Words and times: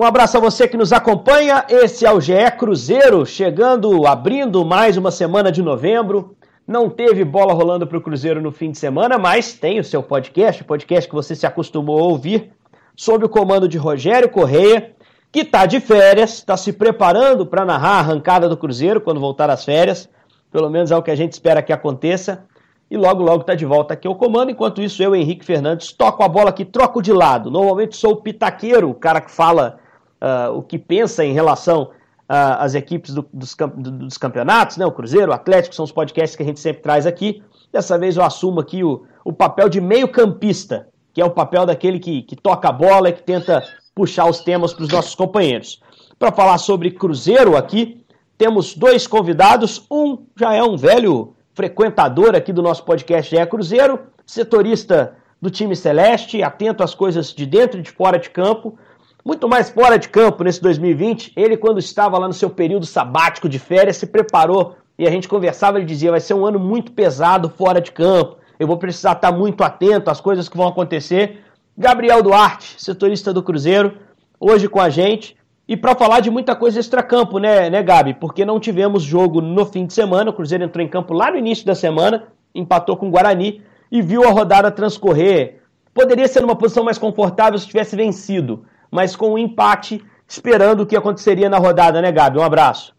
Um 0.00 0.04
abraço 0.06 0.38
a 0.38 0.40
você 0.40 0.66
que 0.66 0.78
nos 0.78 0.94
acompanha. 0.94 1.62
Esse 1.68 2.06
é 2.06 2.10
o 2.10 2.22
GE 2.22 2.32
Cruzeiro, 2.56 3.26
chegando, 3.26 4.06
abrindo 4.06 4.64
mais 4.64 4.96
uma 4.96 5.10
semana 5.10 5.52
de 5.52 5.62
novembro. 5.62 6.34
Não 6.66 6.88
teve 6.88 7.22
bola 7.22 7.52
rolando 7.52 7.86
para 7.86 7.98
o 7.98 8.00
Cruzeiro 8.00 8.40
no 8.40 8.50
fim 8.50 8.70
de 8.70 8.78
semana, 8.78 9.18
mas 9.18 9.52
tem 9.52 9.78
o 9.78 9.84
seu 9.84 10.02
podcast, 10.02 10.62
o 10.62 10.64
podcast 10.64 11.06
que 11.06 11.14
você 11.14 11.34
se 11.34 11.46
acostumou 11.46 11.98
a 11.98 12.04
ouvir, 12.04 12.50
sob 12.96 13.26
o 13.26 13.28
comando 13.28 13.68
de 13.68 13.76
Rogério 13.76 14.30
Correia, 14.30 14.92
que 15.30 15.40
está 15.40 15.66
de 15.66 15.80
férias, 15.80 16.32
está 16.32 16.56
se 16.56 16.72
preparando 16.72 17.44
para 17.44 17.66
narrar 17.66 17.96
a 17.96 17.98
arrancada 17.98 18.48
do 18.48 18.56
Cruzeiro 18.56 19.02
quando 19.02 19.20
voltar 19.20 19.50
às 19.50 19.66
férias. 19.66 20.08
Pelo 20.50 20.70
menos 20.70 20.90
é 20.90 20.96
o 20.96 21.02
que 21.02 21.10
a 21.10 21.14
gente 21.14 21.34
espera 21.34 21.62
que 21.62 21.74
aconteça. 21.74 22.46
E 22.90 22.96
logo, 22.96 23.22
logo 23.22 23.42
está 23.42 23.54
de 23.54 23.66
volta 23.66 23.92
aqui 23.92 24.08
ao 24.08 24.16
comando. 24.16 24.50
Enquanto 24.50 24.80
isso, 24.80 25.02
eu, 25.02 25.14
Henrique 25.14 25.44
Fernandes, 25.44 25.92
toco 25.92 26.22
a 26.22 26.28
bola 26.28 26.48
aqui, 26.48 26.64
troco 26.64 27.02
de 27.02 27.12
lado. 27.12 27.50
Normalmente 27.50 27.98
sou 27.98 28.12
o 28.12 28.22
pitaqueiro, 28.22 28.88
o 28.88 28.94
cara 28.94 29.20
que 29.20 29.30
fala 29.30 29.78
uh, 30.20 30.56
o 30.56 30.62
que 30.62 30.78
pensa 30.78 31.24
em 31.24 31.32
relação 31.32 31.90
as 32.32 32.76
equipes 32.76 33.12
do, 33.12 33.28
dos, 33.32 33.56
dos, 33.56 34.16
campeonatos, 34.16 34.76
né? 34.76 34.86
O 34.86 34.92
Cruzeiro, 34.92 35.32
o 35.32 35.34
Atlético, 35.34 35.74
são 35.74 35.84
os 35.84 35.90
podcasts 35.90 36.36
que 36.36 36.42
a 36.44 36.46
gente 36.46 36.60
sempre 36.60 36.80
traz 36.80 37.04
aqui. 37.04 37.42
Dessa 37.72 37.98
vez 37.98 38.16
eu 38.16 38.22
assumo 38.22 38.60
aqui 38.60 38.84
o, 38.84 39.04
o 39.24 39.32
papel 39.32 39.68
de 39.68 39.80
meio-campista, 39.80 40.86
que 41.12 41.20
é 41.20 41.24
o 41.24 41.30
papel 41.30 41.66
daquele 41.66 41.98
que, 41.98 42.22
que 42.22 42.36
toca 42.36 42.68
a 42.68 42.72
bola 42.72 43.08
e 43.08 43.12
que 43.12 43.22
tenta 43.24 43.64
puxar 43.96 44.26
os 44.26 44.38
temas 44.40 44.72
para 44.72 44.84
os 44.84 44.88
nossos 44.90 45.16
companheiros. 45.16 45.82
Para 46.20 46.30
falar 46.30 46.58
sobre 46.58 46.92
Cruzeiro 46.92 47.56
aqui, 47.56 48.04
temos 48.38 48.76
dois 48.76 49.08
convidados. 49.08 49.84
Um 49.90 50.18
já 50.38 50.54
é 50.54 50.62
um 50.62 50.76
velho 50.76 51.34
frequentador 51.52 52.36
aqui 52.36 52.52
do 52.52 52.62
nosso 52.62 52.84
podcast 52.84 53.36
é 53.36 53.44
Cruzeiro, 53.44 53.98
setorista 54.24 55.16
do 55.42 55.50
time 55.50 55.74
Celeste, 55.74 56.44
atento 56.44 56.84
às 56.84 56.94
coisas 56.94 57.34
de 57.34 57.44
dentro 57.44 57.80
e 57.80 57.82
de 57.82 57.90
fora 57.90 58.20
de 58.20 58.30
campo 58.30 58.78
muito 59.24 59.48
mais 59.48 59.70
fora 59.70 59.98
de 59.98 60.08
campo 60.08 60.42
nesse 60.42 60.60
2020. 60.60 61.32
Ele, 61.36 61.56
quando 61.56 61.78
estava 61.78 62.18
lá 62.18 62.26
no 62.26 62.34
seu 62.34 62.50
período 62.50 62.86
sabático 62.86 63.48
de 63.48 63.58
férias, 63.58 63.96
se 63.96 64.06
preparou 64.06 64.76
e 64.98 65.06
a 65.06 65.10
gente 65.10 65.28
conversava. 65.28 65.78
Ele 65.78 65.86
dizia: 65.86 66.10
vai 66.10 66.20
ser 66.20 66.34
um 66.34 66.46
ano 66.46 66.58
muito 66.58 66.92
pesado 66.92 67.48
fora 67.48 67.80
de 67.80 67.92
campo. 67.92 68.36
Eu 68.58 68.66
vou 68.66 68.76
precisar 68.76 69.12
estar 69.12 69.32
muito 69.32 69.62
atento 69.62 70.10
às 70.10 70.20
coisas 70.20 70.48
que 70.48 70.56
vão 70.56 70.68
acontecer. 70.68 71.42
Gabriel 71.76 72.22
Duarte, 72.22 72.74
setorista 72.78 73.32
do 73.32 73.42
Cruzeiro, 73.42 73.96
hoje 74.38 74.68
com 74.68 74.80
a 74.80 74.90
gente. 74.90 75.36
E 75.66 75.76
para 75.76 75.94
falar 75.94 76.20
de 76.20 76.30
muita 76.30 76.56
coisa 76.56 76.80
extra-campo, 76.80 77.38
né, 77.38 77.70
né, 77.70 77.80
Gabi? 77.80 78.14
Porque 78.14 78.44
não 78.44 78.58
tivemos 78.58 79.04
jogo 79.04 79.40
no 79.40 79.64
fim 79.64 79.86
de 79.86 79.94
semana. 79.94 80.30
O 80.30 80.32
Cruzeiro 80.32 80.64
entrou 80.64 80.84
em 80.84 80.88
campo 80.88 81.14
lá 81.14 81.30
no 81.30 81.38
início 81.38 81.64
da 81.64 81.76
semana, 81.76 82.24
empatou 82.52 82.96
com 82.96 83.06
o 83.06 83.10
Guarani 83.10 83.62
e 83.90 84.02
viu 84.02 84.24
a 84.24 84.30
rodada 84.30 84.70
transcorrer. 84.70 85.60
Poderia 85.94 86.26
ser 86.26 86.40
numa 86.40 86.56
posição 86.56 86.82
mais 86.82 86.98
confortável 86.98 87.58
se 87.58 87.68
tivesse 87.68 87.94
vencido 87.94 88.64
mas 88.90 89.14
com 89.14 89.34
um 89.34 89.38
empate, 89.38 90.04
esperando 90.26 90.80
o 90.80 90.86
que 90.86 90.96
aconteceria 90.96 91.48
na 91.48 91.58
rodada, 91.58 92.02
né, 92.02 92.10
Gabi? 92.10 92.38
Um 92.38 92.42
abraço. 92.42 92.94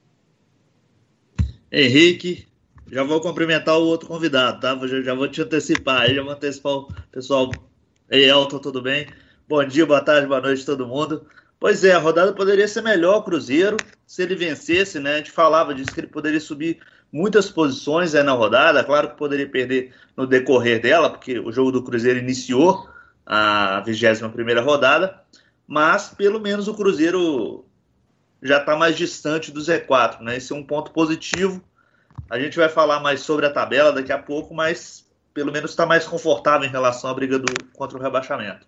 Henrique, 1.72 2.47
já 2.92 3.03
vou 3.03 3.22
cumprimentar 3.22 3.78
o 3.78 3.86
outro 3.86 4.08
convidado, 4.08 4.59
tá? 4.59 4.78
Já, 4.88 5.02
já 5.02 5.14
vou 5.14 5.28
te 5.28 5.42
antecipar 5.42 6.02
aí, 6.02 6.16
já 6.16 6.22
vou 6.22 6.31
antecipar 6.31 6.73
o 6.73 6.88
pessoal. 7.12 7.50
Ei, 8.09 8.30
Elton, 8.30 8.59
tudo 8.59 8.81
bem? 8.81 9.08
Bom 9.47 9.64
dia, 9.64 9.86
boa 9.86 10.02
tarde, 10.02 10.28
boa 10.28 10.42
noite 10.42 10.66
todo 10.66 10.88
mundo. 10.88 11.25
Pois 11.59 11.84
é, 11.84 11.94
a 11.94 12.00
rodada 12.00 12.34
poderia 12.34 12.67
ser 12.67 12.81
melhor 12.81 13.17
o 13.17 13.23
Cruzeiro 13.23 13.78
se 14.06 14.23
ele 14.23 14.36
vencesse, 14.36 15.00
né? 15.00 15.14
A 15.14 15.17
gente 15.17 15.31
falava 15.31 15.73
disso 15.73 15.94
que 15.94 16.00
ele 16.00 16.08
poderia 16.08 16.39
subir 16.39 16.80
muitas 17.12 17.50
posições 17.50 18.16
aí 18.16 18.23
na 18.23 18.31
rodada. 18.34 18.84
Claro 18.84 19.09
que 19.09 19.17
poderia 19.17 19.47
perder 19.47 19.94
no 20.17 20.25
decorrer 20.25 20.81
dela, 20.81 21.09
porque 21.09 21.39
o 21.39 21.52
jogo 21.52 21.72
do 21.72 21.84
Cruzeiro 21.84 22.19
iniciou 22.19 22.89
a 23.25 23.81
21 23.86 24.30
primeira 24.31 24.62
rodada 24.62 25.22
mas 25.72 26.09
pelo 26.09 26.38
menos 26.38 26.67
o 26.67 26.73
Cruzeiro 26.73 27.64
já 28.44 28.58
está 28.58 28.75
mais 28.75 28.97
distante 28.97 29.53
do 29.53 29.61
Z4, 29.61 30.19
né? 30.19 30.36
Esse 30.36 30.52
é 30.52 30.55
um 30.58 30.66
ponto 30.66 30.91
positivo. 30.91 31.61
A 32.30 32.38
gente 32.38 32.58
vai 32.58 32.67
falar 32.67 33.00
mais 33.00 33.22
sobre 33.22 33.45
a 33.45 33.50
tabela 33.50 33.94
daqui 33.94 34.11
a 34.11 34.17
pouco, 34.17 34.53
mas 34.53 35.06
pelo 35.34 35.50
menos 35.50 35.72
está 35.72 35.85
mais 35.85 36.06
confortável 36.06 36.68
em 36.68 36.72
relação 36.72 37.09
à 37.09 37.13
briga 37.13 37.40
do, 37.40 37.45
contra 37.73 37.97
o 37.97 38.01
rebaixamento. 38.01 38.68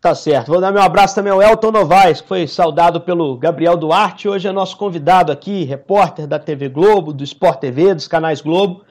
Tá 0.00 0.14
certo. 0.14 0.52
Vou 0.52 0.60
dar 0.60 0.70
meu 0.70 0.82
abraço 0.82 1.16
também 1.16 1.32
ao 1.32 1.42
Elton 1.42 1.72
Novaes, 1.72 2.20
que 2.20 2.28
foi 2.28 2.46
saudado 2.46 3.00
pelo 3.00 3.36
Gabriel 3.36 3.76
Duarte. 3.76 4.28
Hoje 4.28 4.46
é 4.46 4.52
nosso 4.52 4.76
convidado 4.76 5.32
aqui, 5.32 5.64
repórter 5.64 6.24
da 6.24 6.38
TV 6.38 6.68
Globo, 6.68 7.12
do 7.12 7.24
Sport 7.24 7.58
TV, 7.58 7.94
dos 7.94 8.06
canais 8.06 8.40
Globo, 8.40 8.84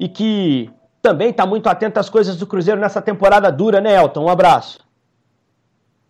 e 0.00 0.08
que 0.08 0.68
também 1.00 1.30
está 1.30 1.46
muito 1.46 1.68
atento 1.68 2.00
às 2.00 2.10
coisas 2.10 2.34
do 2.34 2.48
Cruzeiro 2.48 2.80
nessa 2.80 3.00
temporada 3.00 3.52
dura, 3.52 3.80
né, 3.80 3.94
Elton? 3.94 4.24
Um 4.24 4.28
abraço. 4.28 4.85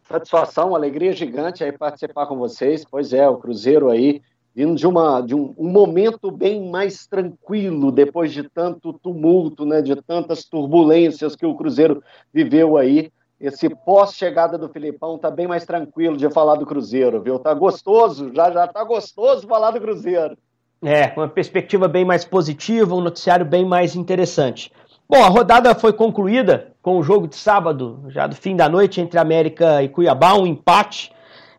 Satisfação, 0.09 0.75
alegria 0.75 1.13
gigante 1.13 1.65
aí 1.65 1.73
participar 1.73 2.27
com 2.27 2.37
vocês. 2.37 2.85
Pois 2.89 3.13
é, 3.13 3.29
o 3.29 3.37
Cruzeiro 3.37 3.89
aí 3.91 4.23
vindo 4.57 4.75
de, 4.75 4.87
uma, 4.87 5.21
de 5.21 5.35
um, 5.35 5.55
um, 5.59 5.69
momento 5.69 6.31
bem 6.31 6.71
mais 6.71 7.07
tranquilo 7.07 7.93
depois 7.93 8.33
de 8.33 8.43
tanto 8.49 8.91
tumulto, 8.95 9.67
né, 9.67 9.83
de 9.83 9.95
tantas 9.97 10.47
turbulências 10.47 11.37
que 11.37 11.45
o 11.45 11.55
Cruzeiro 11.55 12.03
viveu 12.33 12.79
aí. 12.79 13.13
Esse 13.39 13.69
pós-chegada 13.69 14.57
do 14.57 14.71
Filipão 14.71 15.19
tá 15.19 15.31
bem 15.31 15.47
mais 15.47 15.67
tranquilo 15.67 16.17
de 16.17 16.31
falar 16.31 16.55
do 16.55 16.65
Cruzeiro, 16.65 17.21
viu? 17.21 17.39
Tá 17.39 17.53
gostoso, 17.53 18.33
já 18.35 18.51
já 18.51 18.67
tá 18.67 18.83
gostoso 18.83 19.47
falar 19.47 19.73
do 19.73 19.81
Cruzeiro. 19.81 20.39
É, 20.83 21.13
uma 21.15 21.29
perspectiva 21.29 21.87
bem 21.87 22.07
mais 22.07 22.25
positiva, 22.25 22.95
um 22.95 23.03
noticiário 23.03 23.45
bem 23.45 23.67
mais 23.67 23.95
interessante. 23.95 24.73
Bom, 25.09 25.23
a 25.23 25.29
rodada 25.29 25.73
foi 25.73 25.93
concluída 25.93 26.73
com 26.83 26.99
o 26.99 27.03
jogo 27.03 27.29
de 27.29 27.37
sábado, 27.37 28.03
já 28.09 28.27
do 28.27 28.35
fim 28.35 28.57
da 28.57 28.69
noite, 28.69 29.01
entre 29.01 29.21
América 29.21 29.81
e 29.81 29.89
Cuiabá, 29.89 30.35
um 30.35 30.45
empate. 30.45 31.13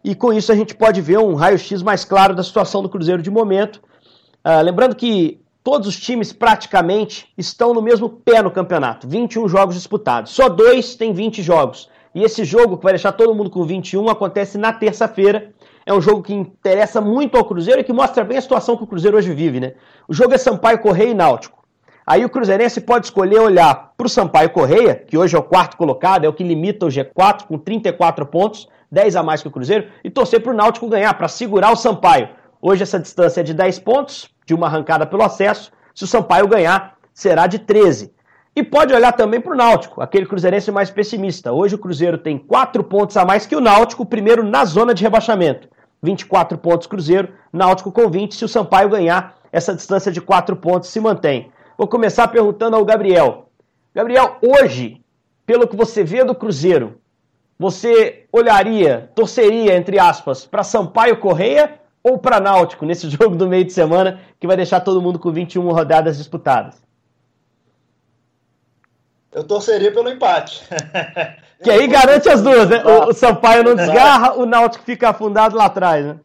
E 0.04 0.14
com 0.14 0.34
isso 0.34 0.52
a 0.52 0.56
gente 0.56 0.76
pode 0.76 1.00
ver 1.00 1.20
um 1.20 1.34
raio-x 1.34 1.82
mais 1.82 2.04
claro 2.04 2.36
da 2.36 2.44
situação 2.44 2.84
do 2.84 2.90
Cruzeiro 2.90 3.22
de 3.22 3.32
momento. 3.32 3.78
Uh, 4.46 4.62
lembrando 4.62 4.98
que 4.98 5.40
todos 5.64 5.88
os 5.88 5.98
times 5.98 6.34
praticamente 6.34 7.32
estão 7.38 7.74
no 7.74 7.82
mesmo 7.82 8.10
pé 8.10 8.42
no 8.42 8.52
campeonato, 8.52 9.08
21 9.08 9.48
jogos 9.48 9.76
disputados. 9.76 10.34
Só 10.34 10.50
dois 10.50 10.96
têm 10.96 11.14
20 11.14 11.42
jogos. 11.42 11.90
E 12.14 12.24
esse 12.24 12.44
jogo, 12.44 12.78
que 12.78 12.84
vai 12.84 12.94
deixar 12.94 13.14
todo 13.14 13.34
mundo 13.34 13.50
com 13.50 13.64
21, 13.64 14.10
acontece 14.10 14.58
na 14.58 14.74
terça-feira. 14.74 15.54
É 15.86 15.94
um 15.94 16.02
jogo 16.02 16.22
que 16.22 16.34
interessa 16.34 17.00
muito 17.00 17.38
ao 17.38 17.46
Cruzeiro 17.46 17.80
e 17.80 17.84
que 17.86 17.94
mostra 17.94 18.26
bem 18.26 18.38
a 18.38 18.42
situação 18.42 18.76
que 18.76 18.84
o 18.84 18.88
Cruzeiro 18.88 19.16
hoje 19.16 19.34
vive, 19.34 19.62
né? 19.62 19.74
O 20.06 20.14
jogo 20.14 20.34
é 20.34 20.38
Sampaio 20.38 20.80
Correia 20.80 21.12
e 21.12 21.14
Náutico. 21.14 21.57
Aí 22.10 22.24
o 22.24 22.30
Cruzeirense 22.30 22.80
pode 22.80 23.08
escolher 23.08 23.42
olhar 23.42 23.92
para 23.98 24.08
o 24.08 24.10
Sampaio 24.10 24.50
Correia, 24.52 24.96
que 24.96 25.18
hoje 25.18 25.36
é 25.36 25.40
o 25.40 25.44
quarto 25.44 25.76
colocado, 25.76 26.24
é 26.24 26.30
o 26.30 26.32
que 26.32 26.42
limita 26.42 26.86
o 26.86 26.90
G4 26.90 27.44
com 27.46 27.58
34 27.58 28.26
pontos, 28.28 28.70
10 28.90 29.18
a 29.18 29.24
mais 29.24 29.42
que 29.42 29.50
o 29.50 29.52
Cruzeiro, 29.52 29.90
e 30.02 30.10
torcer 30.10 30.42
para 30.42 30.54
o 30.54 30.56
Náutico 30.56 30.88
ganhar, 30.88 31.14
para 31.16 31.28
segurar 31.28 31.70
o 31.70 31.76
Sampaio. 31.76 32.30
Hoje 32.62 32.84
essa 32.84 32.98
distância 32.98 33.42
é 33.42 33.44
de 33.44 33.54
10 33.54 33.80
pontos, 33.80 34.30
de 34.46 34.54
uma 34.54 34.68
arrancada 34.68 35.06
pelo 35.06 35.22
acesso. 35.22 35.70
Se 35.94 36.06
o 36.06 36.08
Sampaio 36.08 36.48
ganhar, 36.48 36.96
será 37.14 37.46
de 37.46 37.60
13. 37.60 38.14
E 38.56 38.64
pode 38.64 38.94
olhar 38.94 39.12
também 39.12 39.42
para 39.42 39.52
o 39.52 39.58
Náutico, 39.58 40.02
aquele 40.02 40.26
cruzeirense 40.26 40.72
mais 40.72 40.90
pessimista. 40.90 41.52
Hoje 41.52 41.76
o 41.76 41.78
Cruzeiro 41.78 42.18
tem 42.18 42.38
4 42.38 42.86
pontos 42.86 43.18
a 43.18 43.26
mais 43.26 43.46
que 43.46 43.56
o 43.56 43.60
Náutico, 43.60 44.06
primeiro 44.06 44.46
na 44.46 44.64
zona 44.64 44.94
de 44.94 45.04
rebaixamento. 45.04 45.68
24 46.02 46.58
pontos 46.58 46.88
Cruzeiro, 46.88 47.34
Náutico 47.52 47.92
com 47.92 48.10
20. 48.10 48.34
Se 48.34 48.46
o 48.46 48.48
Sampaio 48.48 48.88
ganhar, 48.88 49.36
essa 49.52 49.76
distância 49.76 50.10
de 50.10 50.22
4 50.22 50.56
pontos 50.56 50.88
se 50.88 51.02
mantém. 51.02 51.52
Vou 51.78 51.88
começar 51.88 52.28
perguntando 52.30 52.76
ao 52.76 52.84
Gabriel. 52.84 53.50
Gabriel, 53.94 54.38
hoje, 54.42 55.02
pelo 55.46 55.68
que 55.68 55.76
você 55.76 56.04
vê 56.04 56.24
do 56.24 56.34
Cruzeiro, 56.34 57.00
você 57.58 58.26
olharia, 58.32 59.12
torceria, 59.16 59.76
entre 59.76 60.00
aspas, 60.00 60.46
para 60.46 60.64
Sampaio 60.64 61.20
Correia 61.20 61.80
ou 62.04 62.18
para 62.18 62.40
Náutico 62.40 62.86
nesse 62.86 63.10
jogo 63.12 63.36
do 63.36 63.48
meio 63.48 63.66
de 63.66 63.74
semana 63.74 64.20
que 64.40 64.48
vai 64.48 64.56
deixar 64.56 64.80
todo 64.80 65.02
mundo 65.02 65.20
com 65.20 65.32
21 65.32 65.70
rodadas 65.72 66.18
disputadas? 66.18 66.82
Eu 69.32 69.44
torceria 69.44 69.92
pelo 69.92 70.10
empate. 70.10 70.64
Que 71.64 71.72
aí 71.72 71.88
garante 71.88 72.30
as 72.30 72.44
duas, 72.44 72.70
né? 72.70 72.84
O, 72.86 73.12
Sampaio 73.14 73.64
não 73.64 73.76
desgarra, 73.76 74.36
o 74.36 74.46
Náutico 74.46 74.84
fica 74.84 75.10
afundado 75.10 75.58
lá 75.58 75.66
atrás, 75.66 76.06
né? 76.06 76.20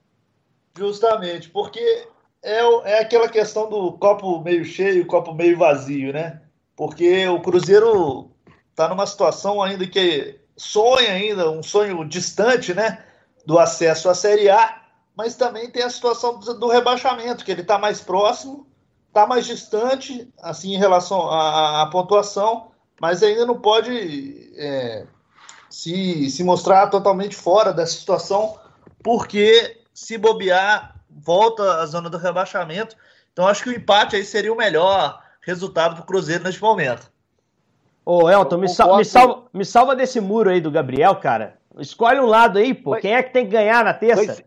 Justamente, 0.76 1.48
porque 1.48 2.06
é, 2.42 2.60
é 2.90 3.00
aquela 3.00 3.28
questão 3.28 3.68
do 3.68 3.92
copo 3.92 4.40
meio 4.40 4.64
cheio, 4.64 5.06
copo 5.06 5.32
meio 5.32 5.56
vazio, 5.56 6.12
né? 6.12 6.40
Porque 6.76 7.26
o 7.28 7.40
Cruzeiro 7.40 8.30
está 8.70 8.88
numa 8.88 9.06
situação 9.06 9.62
ainda 9.62 9.86
que 9.86 10.40
sonha 10.56 11.12
ainda, 11.12 11.50
um 11.50 11.62
sonho 11.62 12.04
distante, 12.04 12.74
né? 12.74 13.04
Do 13.46 13.58
acesso 13.58 14.08
à 14.08 14.14
Série 14.14 14.50
A, 14.50 14.82
mas 15.16 15.36
também 15.36 15.70
tem 15.70 15.82
a 15.82 15.90
situação 15.90 16.38
do 16.38 16.68
rebaixamento, 16.68 17.44
que 17.44 17.50
ele 17.50 17.62
está 17.62 17.78
mais 17.78 18.00
próximo, 18.00 18.66
está 19.08 19.26
mais 19.26 19.46
distante, 19.46 20.32
assim, 20.40 20.74
em 20.74 20.78
relação 20.78 21.28
à, 21.30 21.82
à, 21.82 21.86
pontuação, 21.86 22.72
mas 23.00 23.22
ainda 23.22 23.44
não 23.44 23.60
pode 23.60 24.52
é, 24.56 25.06
se, 25.68 26.30
se 26.30 26.42
mostrar 26.42 26.86
totalmente 26.88 27.36
fora 27.36 27.72
dessa 27.72 27.92
situação, 27.92 28.58
porque 29.02 29.82
se 29.92 30.16
bobear 30.16 30.91
volta 31.16 31.80
à 31.80 31.86
zona 31.86 32.08
do 32.08 32.18
rebaixamento. 32.18 32.96
Então 33.32 33.46
acho 33.46 33.62
que 33.62 33.70
o 33.70 33.74
empate 33.74 34.16
aí 34.16 34.24
seria 34.24 34.52
o 34.52 34.56
melhor 34.56 35.22
resultado 35.40 35.94
para 35.94 36.02
o 36.02 36.06
Cruzeiro 36.06 36.44
neste 36.44 36.60
momento. 36.60 37.10
Ô, 38.04 38.28
Elton, 38.28 38.58
me, 38.58 38.68
sal, 38.68 38.96
me, 38.96 39.04
salva, 39.04 39.44
me 39.52 39.64
salva 39.64 39.94
desse 39.94 40.20
muro 40.20 40.50
aí 40.50 40.60
do 40.60 40.70
Gabriel, 40.70 41.14
cara. 41.16 41.58
Escolhe 41.78 42.20
um 42.20 42.26
lado 42.26 42.58
aí, 42.58 42.74
pô. 42.74 42.90
Mas, 42.90 43.02
Quem 43.02 43.14
é 43.14 43.22
que 43.22 43.32
tem 43.32 43.44
que 43.44 43.52
ganhar 43.52 43.84
na 43.84 43.94
terça? 43.94 44.26
Mas, 44.26 44.44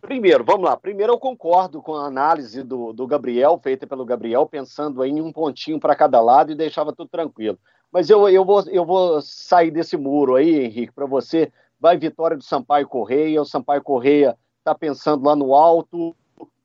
primeiro, 0.00 0.44
vamos 0.44 0.64
lá. 0.64 0.76
Primeiro, 0.76 1.14
eu 1.14 1.18
concordo 1.18 1.80
com 1.80 1.94
a 1.94 2.06
análise 2.06 2.62
do, 2.62 2.92
do 2.92 3.06
Gabriel, 3.06 3.58
feita 3.62 3.86
pelo 3.86 4.04
Gabriel, 4.04 4.46
pensando 4.46 5.02
em 5.04 5.20
um 5.20 5.32
pontinho 5.32 5.80
para 5.80 5.96
cada 5.96 6.20
lado 6.20 6.52
e 6.52 6.54
deixava 6.54 6.92
tudo 6.92 7.08
tranquilo. 7.08 7.58
Mas 7.90 8.10
eu, 8.10 8.28
eu, 8.28 8.44
vou, 8.44 8.62
eu 8.68 8.84
vou 8.84 9.22
sair 9.22 9.70
desse 9.70 9.96
muro 9.96 10.34
aí, 10.34 10.64
Henrique, 10.64 10.92
para 10.92 11.06
você. 11.06 11.50
Vai 11.80 11.96
vitória 11.96 12.36
do 12.36 12.44
Sampaio 12.44 12.86
Correia. 12.86 13.40
O 13.40 13.46
Sampaio 13.46 13.82
Correia 13.82 14.36
está 14.64 14.74
pensando 14.74 15.26
lá 15.26 15.36
no 15.36 15.54
alto, 15.54 16.16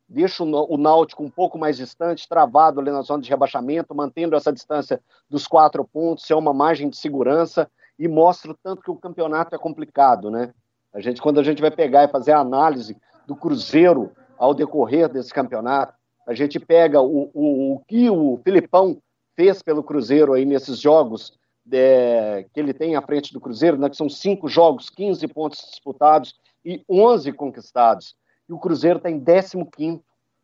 deixa 0.07 0.41
o 0.43 0.77
Náutico 0.77 1.21
um 1.21 1.29
pouco 1.29 1.57
mais 1.57 1.75
distante, 1.75 2.27
travado 2.27 2.79
ali 2.79 2.89
na 2.89 3.01
zona 3.01 3.21
de 3.21 3.29
rebaixamento, 3.29 3.93
mantendo 3.93 4.35
essa 4.35 4.53
distância 4.53 5.01
dos 5.29 5.45
quatro 5.45 5.83
pontos, 5.83 6.29
é 6.31 6.35
uma 6.35 6.53
margem 6.53 6.89
de 6.89 6.95
segurança 6.95 7.69
e 7.99 8.07
mostra 8.07 8.51
o 8.51 8.57
tanto 8.63 8.81
que 8.81 8.89
o 8.89 8.95
campeonato 8.95 9.53
é 9.53 9.59
complicado, 9.59 10.31
né? 10.31 10.53
A 10.93 11.01
gente, 11.01 11.21
quando 11.21 11.39
a 11.39 11.43
gente 11.43 11.61
vai 11.61 11.69
pegar 11.69 12.05
e 12.05 12.07
fazer 12.07 12.31
a 12.31 12.39
análise 12.39 12.97
do 13.27 13.35
Cruzeiro 13.35 14.11
ao 14.37 14.53
decorrer 14.53 15.09
desse 15.09 15.33
campeonato, 15.33 15.93
a 16.25 16.33
gente 16.33 16.59
pega 16.59 17.01
o, 17.01 17.29
o, 17.33 17.73
o 17.73 17.79
que 17.85 18.09
o 18.09 18.39
Filipão 18.43 18.97
fez 19.35 19.61
pelo 19.61 19.83
Cruzeiro 19.83 20.33
aí 20.33 20.45
nesses 20.45 20.79
jogos 20.79 21.37
é, 21.71 22.45
que 22.51 22.59
ele 22.59 22.73
tem 22.73 22.95
à 22.95 23.01
frente 23.01 23.33
do 23.33 23.41
Cruzeiro, 23.41 23.77
né, 23.77 23.89
que 23.89 23.97
são 23.97 24.09
cinco 24.09 24.47
jogos, 24.47 24.89
15 24.89 25.27
pontos 25.27 25.59
disputados 25.69 26.33
e 26.63 26.83
11 26.89 27.31
conquistados 27.33 28.15
e 28.49 28.53
o 28.53 28.57
Cruzeiro 28.57 28.97
está 28.97 29.09
em 29.09 29.23
15. 29.23 30.01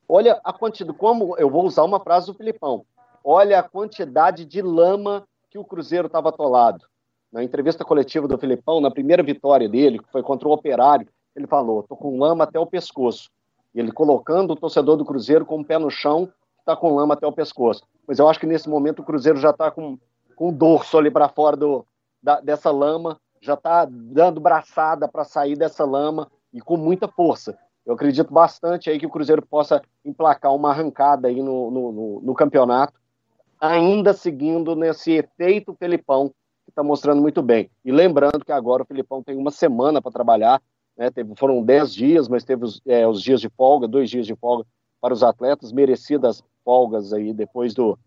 Olha 0.07 0.39
a 0.43 0.53
quantidade, 0.53 0.97
como 0.97 1.35
eu 1.37 1.49
vou 1.49 1.65
usar 1.65 1.83
uma 1.83 1.99
frase 1.99 2.27
do 2.27 2.35
Filipão. 2.35 2.85
Olha 3.23 3.59
a 3.59 3.63
quantidade 3.63 4.45
de 4.45 4.61
lama 4.61 5.27
que 5.49 5.57
o 5.57 5.65
Cruzeiro 5.65 6.05
estava 6.05 6.29
atolado. 6.29 6.85
Na 7.31 7.43
entrevista 7.43 7.83
coletiva 7.83 8.27
do 8.27 8.37
Filipão, 8.37 8.79
na 8.79 8.91
primeira 8.91 9.23
vitória 9.23 9.67
dele, 9.67 9.97
que 9.97 10.11
foi 10.11 10.21
contra 10.21 10.47
o 10.47 10.51
Operário, 10.51 11.07
ele 11.35 11.47
falou: 11.47 11.81
"Tô 11.81 11.95
com 11.95 12.19
lama 12.19 12.43
até 12.43 12.59
o 12.59 12.67
pescoço". 12.67 13.31
Ele 13.73 13.91
colocando 13.91 14.51
o 14.51 14.55
torcedor 14.55 14.95
do 14.95 15.03
Cruzeiro 15.03 15.45
com 15.45 15.59
o 15.59 15.65
pé 15.65 15.79
no 15.79 15.89
chão, 15.89 16.31
está 16.59 16.75
com 16.75 16.95
lama 16.95 17.15
até 17.15 17.25
o 17.25 17.31
pescoço. 17.31 17.83
Mas 18.07 18.19
eu 18.19 18.29
acho 18.29 18.39
que 18.39 18.45
nesse 18.45 18.69
momento 18.69 18.99
o 18.99 19.03
Cruzeiro 19.03 19.39
já 19.39 19.49
está 19.49 19.71
com, 19.71 19.97
com 20.35 20.49
o 20.49 20.51
dorso 20.51 20.97
ali 20.97 21.09
para 21.09 21.27
fora 21.27 21.57
do, 21.57 21.85
da, 22.21 22.39
dessa 22.39 22.71
lama, 22.71 23.19
já 23.45 23.53
está 23.53 23.85
dando 23.85 24.41
braçada 24.41 25.07
para 25.07 25.23
sair 25.23 25.55
dessa 25.55 25.85
lama 25.85 26.29
e 26.51 26.59
com 26.59 26.75
muita 26.75 27.07
força. 27.07 27.57
Eu 27.85 27.93
acredito 27.93 28.33
bastante 28.33 28.89
aí 28.89 28.97
que 28.97 29.05
o 29.05 29.09
Cruzeiro 29.09 29.45
possa 29.45 29.81
emplacar 30.03 30.53
uma 30.55 30.71
arrancada 30.71 31.27
aí 31.27 31.41
no, 31.41 31.69
no, 31.69 31.91
no, 31.91 32.21
no 32.21 32.33
campeonato, 32.33 32.93
ainda 33.61 34.13
seguindo 34.13 34.75
nesse 34.75 35.11
efeito 35.11 35.75
Felipão, 35.75 36.29
que 36.65 36.71
está 36.71 36.81
mostrando 36.81 37.21
muito 37.21 37.43
bem. 37.43 37.69
E 37.83 37.91
lembrando 37.91 38.43
que 38.43 38.51
agora 38.51 38.81
o 38.81 38.85
Felipão 38.85 39.21
tem 39.21 39.37
uma 39.37 39.51
semana 39.51 40.01
para 40.01 40.11
trabalhar, 40.11 40.59
né? 40.97 41.11
teve, 41.11 41.35
foram 41.37 41.61
dez 41.61 41.93
dias, 41.93 42.27
mas 42.27 42.43
teve 42.43 42.65
os, 42.65 42.81
é, 42.87 43.07
os 43.07 43.21
dias 43.21 43.39
de 43.39 43.49
folga, 43.49 43.87
dois 43.87 44.09
dias 44.09 44.25
de 44.25 44.35
folga 44.35 44.65
para 44.99 45.13
os 45.13 45.21
atletas, 45.21 45.71
merecidas 45.71 46.43
folgas 46.63 47.13
aí 47.13 47.31
depois 47.31 47.75
do 47.75 47.97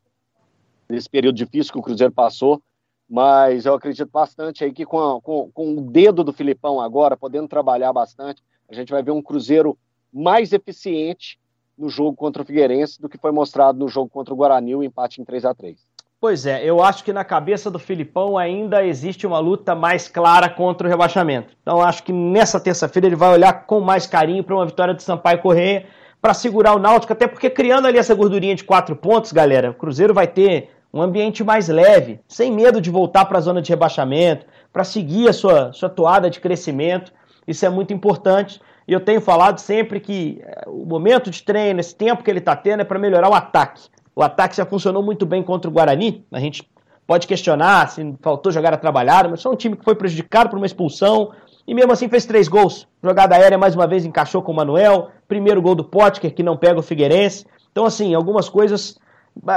desse 0.89 1.09
período 1.09 1.37
difícil 1.37 1.73
que 1.73 1.79
o 1.79 1.83
Cruzeiro 1.83 2.13
passou, 2.13 2.61
mas 3.09 3.65
eu 3.65 3.75
acredito 3.75 4.11
bastante 4.13 4.65
aí 4.65 4.73
que 4.73 4.85
com, 4.85 4.99
a, 4.99 5.21
com, 5.21 5.51
com 5.53 5.79
o 5.79 5.81
dedo 5.81 6.23
do 6.23 6.33
Filipão 6.33 6.81
agora, 6.81 7.17
podendo 7.17 7.49
trabalhar 7.49 7.93
bastante, 7.93 8.43
a 8.69 8.75
gente 8.75 8.93
vai 8.93 9.03
ver 9.03 9.13
um 9.13 9.23
Cruzeiro 9.23 9.79
mais 10.13 10.53
eficiente 10.53 11.39
no 11.77 11.89
jogo 11.89 12.17
contra 12.17 12.43
o 12.43 12.45
Figueirense 12.45 13.01
do 13.01 13.09
que 13.09 13.17
foi 13.17 13.31
mostrado 13.31 13.79
no 13.79 13.89
jogo 13.89 14.11
contra 14.11 14.35
o 14.35 14.37
Guarani, 14.37 14.75
o 14.75 14.83
empate 14.83 15.21
em 15.21 15.25
3 15.25 15.45
a 15.45 15.55
3 15.55 15.79
Pois 16.21 16.47
é, 16.47 16.65
eu 16.65 16.83
acho 16.83 17.05
que 17.05 17.13
na 17.13 17.25
cabeça 17.25 17.71
do 17.71 17.79
Filipão 17.79 18.37
ainda 18.37 18.85
existe 18.85 19.25
uma 19.25 19.39
luta 19.39 19.73
mais 19.77 20.09
clara 20.09 20.49
contra 20.49 20.87
o 20.87 20.91
rebaixamento. 20.91 21.55
Então 21.63 21.81
acho 21.81 22.03
que 22.03 22.13
nessa 22.13 22.59
terça-feira 22.59 23.07
ele 23.07 23.15
vai 23.15 23.31
olhar 23.31 23.53
com 23.67 23.79
mais 23.79 24.05
carinho 24.05 24.43
para 24.43 24.57
uma 24.57 24.67
vitória 24.67 24.93
do 24.93 25.01
Sampaio 25.01 25.41
Correia 25.41 25.87
para 26.21 26.35
segurar 26.35 26.75
o 26.75 26.79
Náutico, 26.81 27.13
até 27.13 27.29
porque 27.29 27.49
criando 27.49 27.87
ali 27.87 27.99
essa 27.99 28.17
gordurinha 28.17 28.57
de 28.57 28.65
quatro 28.65 28.97
pontos, 28.97 29.31
galera, 29.31 29.71
o 29.71 29.75
Cruzeiro 29.75 30.13
vai 30.13 30.27
ter 30.27 30.71
um 30.93 31.03
ambiente 31.03 31.45
mais 31.45 31.69
leve, 31.69 32.21
sem 32.27 32.53
medo 32.53 32.81
de 32.81 32.91
voltar 32.91 33.25
para 33.27 33.39
a 33.39 33.41
zona 33.41 33.61
de 33.61 33.71
rebaixamento, 33.71 34.47
para 34.73 34.85
seguir 34.85 35.29
a 35.29 35.33
sua, 35.33 35.73
sua 35.73 35.89
toada 35.89 36.31
de 36.31 36.41
crescimento. 36.41 37.13
Isso 37.47 37.65
é 37.65 37.69
muito 37.69 37.93
importante. 37.93 38.61
E 38.87 38.93
eu 38.93 39.01
tenho 39.01 39.21
falado 39.21 39.59
sempre 39.59 40.01
que 40.01 40.41
eh, 40.43 40.65
o 40.67 40.87
momento 40.87 41.31
de 41.31 41.43
treino, 41.43 41.81
esse 41.81 41.95
tempo 41.95 42.23
que 42.23 42.31
ele 42.31 42.39
está 42.39 42.57
tendo, 42.57 42.81
é 42.81 42.85
para 42.85 42.99
melhorar 42.99 43.29
o 43.29 43.35
ataque. 43.35 43.83
O 44.17 44.23
ataque 44.23 44.57
já 44.57 44.65
funcionou 44.65 45.03
muito 45.03 45.27
bem 45.27 45.43
contra 45.43 45.71
o 45.71 45.73
Guarani. 45.73 46.25
A 46.33 46.41
gente 46.41 46.69
pode 47.07 47.27
questionar 47.27 47.89
se 47.89 48.15
faltou 48.21 48.51
jogar 48.51 48.73
a 48.75 48.77
trabalhar, 48.77 49.29
mas 49.29 49.43
foi 49.43 49.53
um 49.53 49.57
time 49.57 49.77
que 49.77 49.85
foi 49.85 49.95
prejudicado 49.95 50.51
por 50.51 50.57
uma 50.57 50.67
expulsão 50.67 51.33
e 51.67 51.75
mesmo 51.75 51.93
assim 51.93 52.09
fez 52.09 52.25
três 52.25 52.49
gols. 52.49 52.89
Jogada 53.03 53.35
aérea 53.35 53.59
mais 53.59 53.75
uma 53.75 53.87
vez 53.87 54.07
encaixou 54.07 54.43
com 54.43 54.53
o 54.53 54.57
Manuel. 54.57 55.11
Primeiro 55.29 55.61
gol 55.61 55.75
do 55.75 55.85
Potker, 55.85 56.35
que 56.35 56.43
não 56.43 56.57
pega 56.57 56.81
o 56.81 56.83
Figueirense. 56.83 57.47
Então, 57.71 57.85
assim, 57.85 58.15
algumas 58.15 58.49
coisas 58.49 58.99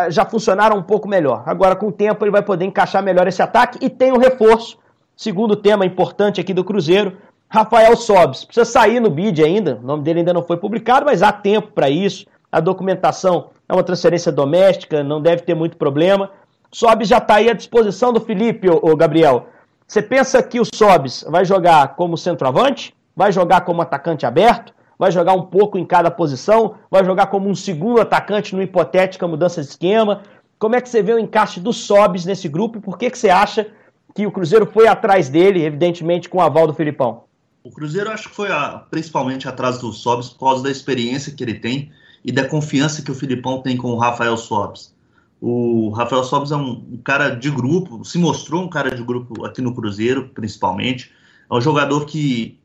já 0.09 0.25
funcionaram 0.25 0.77
um 0.77 0.83
pouco 0.83 1.07
melhor. 1.07 1.43
Agora, 1.45 1.75
com 1.75 1.87
o 1.87 1.91
tempo, 1.91 2.23
ele 2.23 2.31
vai 2.31 2.41
poder 2.41 2.65
encaixar 2.65 3.03
melhor 3.03 3.27
esse 3.27 3.41
ataque 3.41 3.77
e 3.81 3.89
tem 3.89 4.11
um 4.11 4.17
reforço. 4.17 4.77
Segundo 5.15 5.55
tema 5.55 5.85
importante 5.85 6.41
aqui 6.41 6.53
do 6.53 6.63
Cruzeiro, 6.63 7.17
Rafael 7.47 7.95
Sobes. 7.95 8.45
Precisa 8.45 8.65
sair 8.65 8.99
no 8.99 9.09
bid 9.09 9.43
ainda, 9.43 9.79
o 9.81 9.85
nome 9.85 10.03
dele 10.03 10.19
ainda 10.19 10.33
não 10.33 10.41
foi 10.41 10.57
publicado, 10.57 11.05
mas 11.05 11.21
há 11.21 11.31
tempo 11.31 11.69
para 11.73 11.89
isso. 11.89 12.25
A 12.51 12.59
documentação 12.59 13.49
é 13.67 13.73
uma 13.73 13.83
transferência 13.83 14.31
doméstica, 14.31 15.03
não 15.03 15.21
deve 15.21 15.43
ter 15.43 15.53
muito 15.53 15.77
problema. 15.77 16.31
Sobes 16.71 17.07
já 17.07 17.17
está 17.17 17.35
aí 17.35 17.49
à 17.49 17.53
disposição 17.53 18.13
do 18.13 18.21
Felipe, 18.21 18.69
ô, 18.69 18.95
Gabriel. 18.95 19.47
Você 19.85 20.01
pensa 20.01 20.41
que 20.41 20.59
o 20.59 20.65
Sobes 20.65 21.25
vai 21.27 21.43
jogar 21.43 21.95
como 21.95 22.17
centroavante? 22.17 22.95
Vai 23.15 23.31
jogar 23.31 23.61
como 23.61 23.81
atacante 23.81 24.25
aberto? 24.25 24.73
Vai 25.01 25.11
jogar 25.11 25.33
um 25.33 25.41
pouco 25.41 25.79
em 25.79 25.83
cada 25.83 26.11
posição? 26.11 26.75
Vai 26.91 27.03
jogar 27.03 27.25
como 27.25 27.49
um 27.49 27.55
segundo 27.55 27.99
atacante 27.99 28.55
no 28.55 28.61
hipotética 28.61 29.27
mudança 29.27 29.59
de 29.59 29.67
esquema? 29.67 30.21
Como 30.59 30.75
é 30.75 30.79
que 30.79 30.87
você 30.87 31.01
vê 31.01 31.11
o 31.11 31.17
encaixe 31.17 31.59
do 31.59 31.73
Sobes 31.73 32.23
nesse 32.23 32.47
grupo 32.47 32.77
e 32.77 32.81
por 32.81 32.99
que, 32.99 33.09
que 33.09 33.17
você 33.17 33.31
acha 33.31 33.65
que 34.13 34.27
o 34.27 34.31
Cruzeiro 34.31 34.67
foi 34.67 34.85
atrás 34.87 35.27
dele, 35.27 35.65
evidentemente 35.65 36.29
com 36.29 36.37
o 36.37 36.41
aval 36.41 36.67
do 36.67 36.73
Filipão? 36.75 37.23
O 37.63 37.71
Cruzeiro 37.71 38.11
acho 38.11 38.29
que 38.29 38.35
foi 38.35 38.51
a, 38.51 38.85
principalmente 38.91 39.47
atrás 39.47 39.79
do 39.79 39.91
Sobs 39.91 40.29
por 40.29 40.49
causa 40.49 40.61
da 40.61 40.69
experiência 40.69 41.33
que 41.33 41.43
ele 41.43 41.55
tem 41.55 41.91
e 42.23 42.31
da 42.31 42.47
confiança 42.47 43.01
que 43.01 43.09
o 43.09 43.15
Filipão 43.15 43.59
tem 43.59 43.75
com 43.75 43.87
o 43.87 43.97
Rafael 43.97 44.37
Sobs. 44.37 44.93
O 45.41 45.89
Rafael 45.89 46.23
Sobs 46.23 46.51
é 46.51 46.55
um, 46.55 46.73
um, 46.73 46.99
cara 47.03 47.31
de 47.31 47.49
grupo, 47.49 48.05
se 48.05 48.19
mostrou 48.19 48.61
um 48.61 48.69
cara 48.69 48.95
de 48.95 49.01
grupo 49.01 49.47
aqui 49.47 49.63
no 49.63 49.73
Cruzeiro, 49.73 50.29
principalmente. 50.29 51.11
É 51.49 51.55
um 51.55 51.59
jogador 51.59 52.05
que 52.05 52.60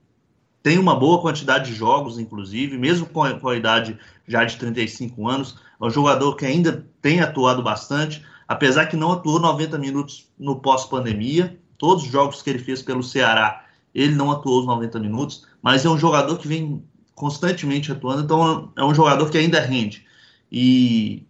tem 0.66 0.80
uma 0.80 0.96
boa 0.96 1.20
quantidade 1.20 1.70
de 1.70 1.78
jogos, 1.78 2.18
inclusive, 2.18 2.76
mesmo 2.76 3.06
com 3.06 3.22
a, 3.22 3.38
com 3.38 3.50
a 3.50 3.54
idade 3.54 3.96
já 4.26 4.42
de 4.42 4.56
35 4.56 5.28
anos. 5.28 5.60
É 5.80 5.84
um 5.84 5.90
jogador 5.90 6.34
que 6.34 6.44
ainda 6.44 6.84
tem 7.00 7.20
atuado 7.20 7.62
bastante, 7.62 8.20
apesar 8.48 8.86
que 8.86 8.96
não 8.96 9.12
atuou 9.12 9.38
90 9.38 9.78
minutos 9.78 10.26
no 10.36 10.56
pós-pandemia. 10.56 11.56
Todos 11.78 12.02
os 12.02 12.10
jogos 12.10 12.42
que 12.42 12.50
ele 12.50 12.58
fez 12.58 12.82
pelo 12.82 13.00
Ceará 13.00 13.64
ele 13.94 14.16
não 14.16 14.28
atuou 14.32 14.58
os 14.58 14.66
90 14.66 14.98
minutos, 14.98 15.46
mas 15.62 15.84
é 15.84 15.88
um 15.88 15.96
jogador 15.96 16.36
que 16.36 16.48
vem 16.48 16.82
constantemente 17.14 17.92
atuando, 17.92 18.24
então 18.24 18.72
é 18.74 18.84
um 18.84 18.92
jogador 18.92 19.30
que 19.30 19.38
ainda 19.38 19.60
rende. 19.60 20.04
E 20.50 21.24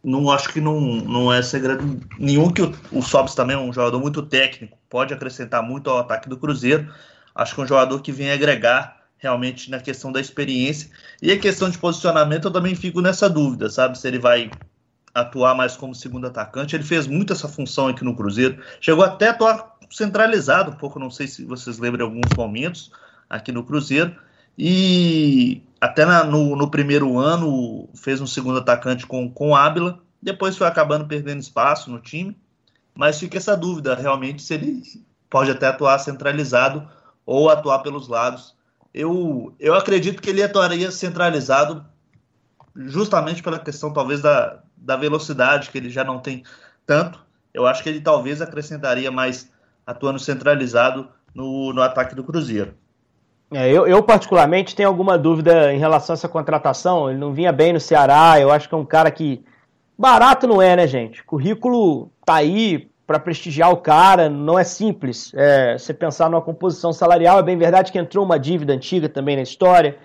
não 0.00 0.30
acho 0.30 0.48
que 0.52 0.60
não, 0.60 0.80
não 0.80 1.32
é 1.32 1.42
segredo 1.42 2.00
nenhum 2.20 2.48
que 2.52 2.62
o, 2.62 2.72
o 2.92 3.02
Sobs 3.02 3.34
também 3.34 3.56
é 3.56 3.58
um 3.58 3.72
jogador 3.72 3.98
muito 3.98 4.22
técnico, 4.22 4.78
pode 4.88 5.12
acrescentar 5.12 5.60
muito 5.60 5.90
ao 5.90 5.98
ataque 5.98 6.28
do 6.28 6.36
Cruzeiro. 6.36 6.88
Acho 7.34 7.54
que 7.54 7.60
é 7.60 7.64
um 7.64 7.66
jogador 7.66 8.00
que 8.00 8.12
vem 8.12 8.30
agregar 8.30 9.00
realmente 9.18 9.70
na 9.70 9.78
questão 9.78 10.10
da 10.10 10.20
experiência. 10.20 10.90
E 11.20 11.30
a 11.30 11.38
questão 11.38 11.68
de 11.68 11.78
posicionamento, 11.78 12.46
eu 12.46 12.50
também 12.50 12.74
fico 12.74 13.00
nessa 13.00 13.28
dúvida, 13.28 13.68
sabe? 13.68 13.98
Se 13.98 14.08
ele 14.08 14.18
vai 14.18 14.50
atuar 15.14 15.54
mais 15.54 15.76
como 15.76 15.94
segundo 15.94 16.26
atacante. 16.26 16.74
Ele 16.74 16.84
fez 16.84 17.06
muito 17.06 17.32
essa 17.32 17.48
função 17.48 17.88
aqui 17.88 18.04
no 18.04 18.14
Cruzeiro. 18.14 18.62
Chegou 18.80 19.04
até 19.04 19.28
a 19.28 19.30
atuar 19.32 19.76
centralizado 19.90 20.70
um 20.70 20.76
pouco, 20.76 20.98
não 20.98 21.10
sei 21.10 21.26
se 21.26 21.44
vocês 21.44 21.78
lembram 21.78 22.06
alguns 22.06 22.30
momentos 22.36 22.92
aqui 23.28 23.52
no 23.52 23.64
Cruzeiro. 23.64 24.14
E 24.56 25.62
até 25.80 26.04
na, 26.04 26.24
no, 26.24 26.54
no, 26.56 26.70
primeiro 26.70 27.18
ano 27.18 27.88
fez 27.94 28.20
um 28.20 28.26
segundo 28.26 28.58
atacante 28.58 29.06
com, 29.06 29.30
com 29.30 29.56
Ábila, 29.56 29.98
depois 30.22 30.56
foi 30.56 30.66
acabando 30.66 31.06
perdendo 31.06 31.40
espaço 31.40 31.90
no 31.90 31.98
time. 31.98 32.36
Mas 32.94 33.18
fica 33.18 33.38
essa 33.38 33.56
dúvida 33.56 33.94
realmente 33.94 34.42
se 34.42 34.54
ele 34.54 34.82
pode 35.28 35.50
até 35.50 35.68
atuar 35.68 35.98
centralizado 35.98 36.86
ou 37.30 37.48
atuar 37.48 37.78
pelos 37.78 38.08
lados. 38.08 38.56
Eu, 38.92 39.54
eu 39.60 39.72
acredito 39.74 40.20
que 40.20 40.30
ele 40.30 40.42
atuaria 40.42 40.90
centralizado 40.90 41.86
justamente 42.74 43.40
pela 43.40 43.56
questão 43.56 43.92
talvez 43.92 44.20
da, 44.20 44.58
da 44.76 44.96
velocidade 44.96 45.70
que 45.70 45.78
ele 45.78 45.88
já 45.90 46.02
não 46.02 46.18
tem 46.18 46.42
tanto. 46.84 47.24
Eu 47.54 47.68
acho 47.68 47.84
que 47.84 47.88
ele 47.88 48.00
talvez 48.00 48.42
acrescentaria 48.42 49.12
mais 49.12 49.48
atuando 49.86 50.18
centralizado 50.18 51.08
no, 51.32 51.72
no 51.72 51.80
ataque 51.80 52.16
do 52.16 52.24
Cruzeiro. 52.24 52.74
É, 53.52 53.70
eu, 53.70 53.86
eu, 53.86 54.02
particularmente, 54.02 54.74
tenho 54.74 54.88
alguma 54.88 55.16
dúvida 55.16 55.72
em 55.72 55.78
relação 55.78 56.14
a 56.14 56.16
essa 56.16 56.28
contratação. 56.28 57.08
Ele 57.08 57.18
não 57.20 57.32
vinha 57.32 57.52
bem 57.52 57.72
no 57.72 57.78
Ceará. 57.78 58.40
Eu 58.40 58.50
acho 58.50 58.68
que 58.68 58.74
é 58.74 58.78
um 58.78 58.84
cara 58.84 59.08
que. 59.08 59.44
Barato 59.96 60.48
não 60.48 60.60
é, 60.60 60.74
né, 60.74 60.88
gente? 60.88 61.22
Currículo 61.22 62.10
tá 62.24 62.34
aí, 62.34 62.89
para 63.10 63.18
prestigiar 63.18 63.72
o 63.72 63.78
cara, 63.78 64.30
não 64.30 64.56
é 64.56 64.62
simples. 64.62 65.32
É, 65.34 65.76
você 65.76 65.92
pensar 65.92 66.30
numa 66.30 66.40
composição 66.40 66.92
salarial, 66.92 67.40
é 67.40 67.42
bem 67.42 67.58
verdade 67.58 67.90
que 67.90 67.98
entrou 67.98 68.24
uma 68.24 68.38
dívida 68.38 68.72
antiga 68.72 69.08
também 69.08 69.34
na 69.34 69.42
história. 69.42 69.98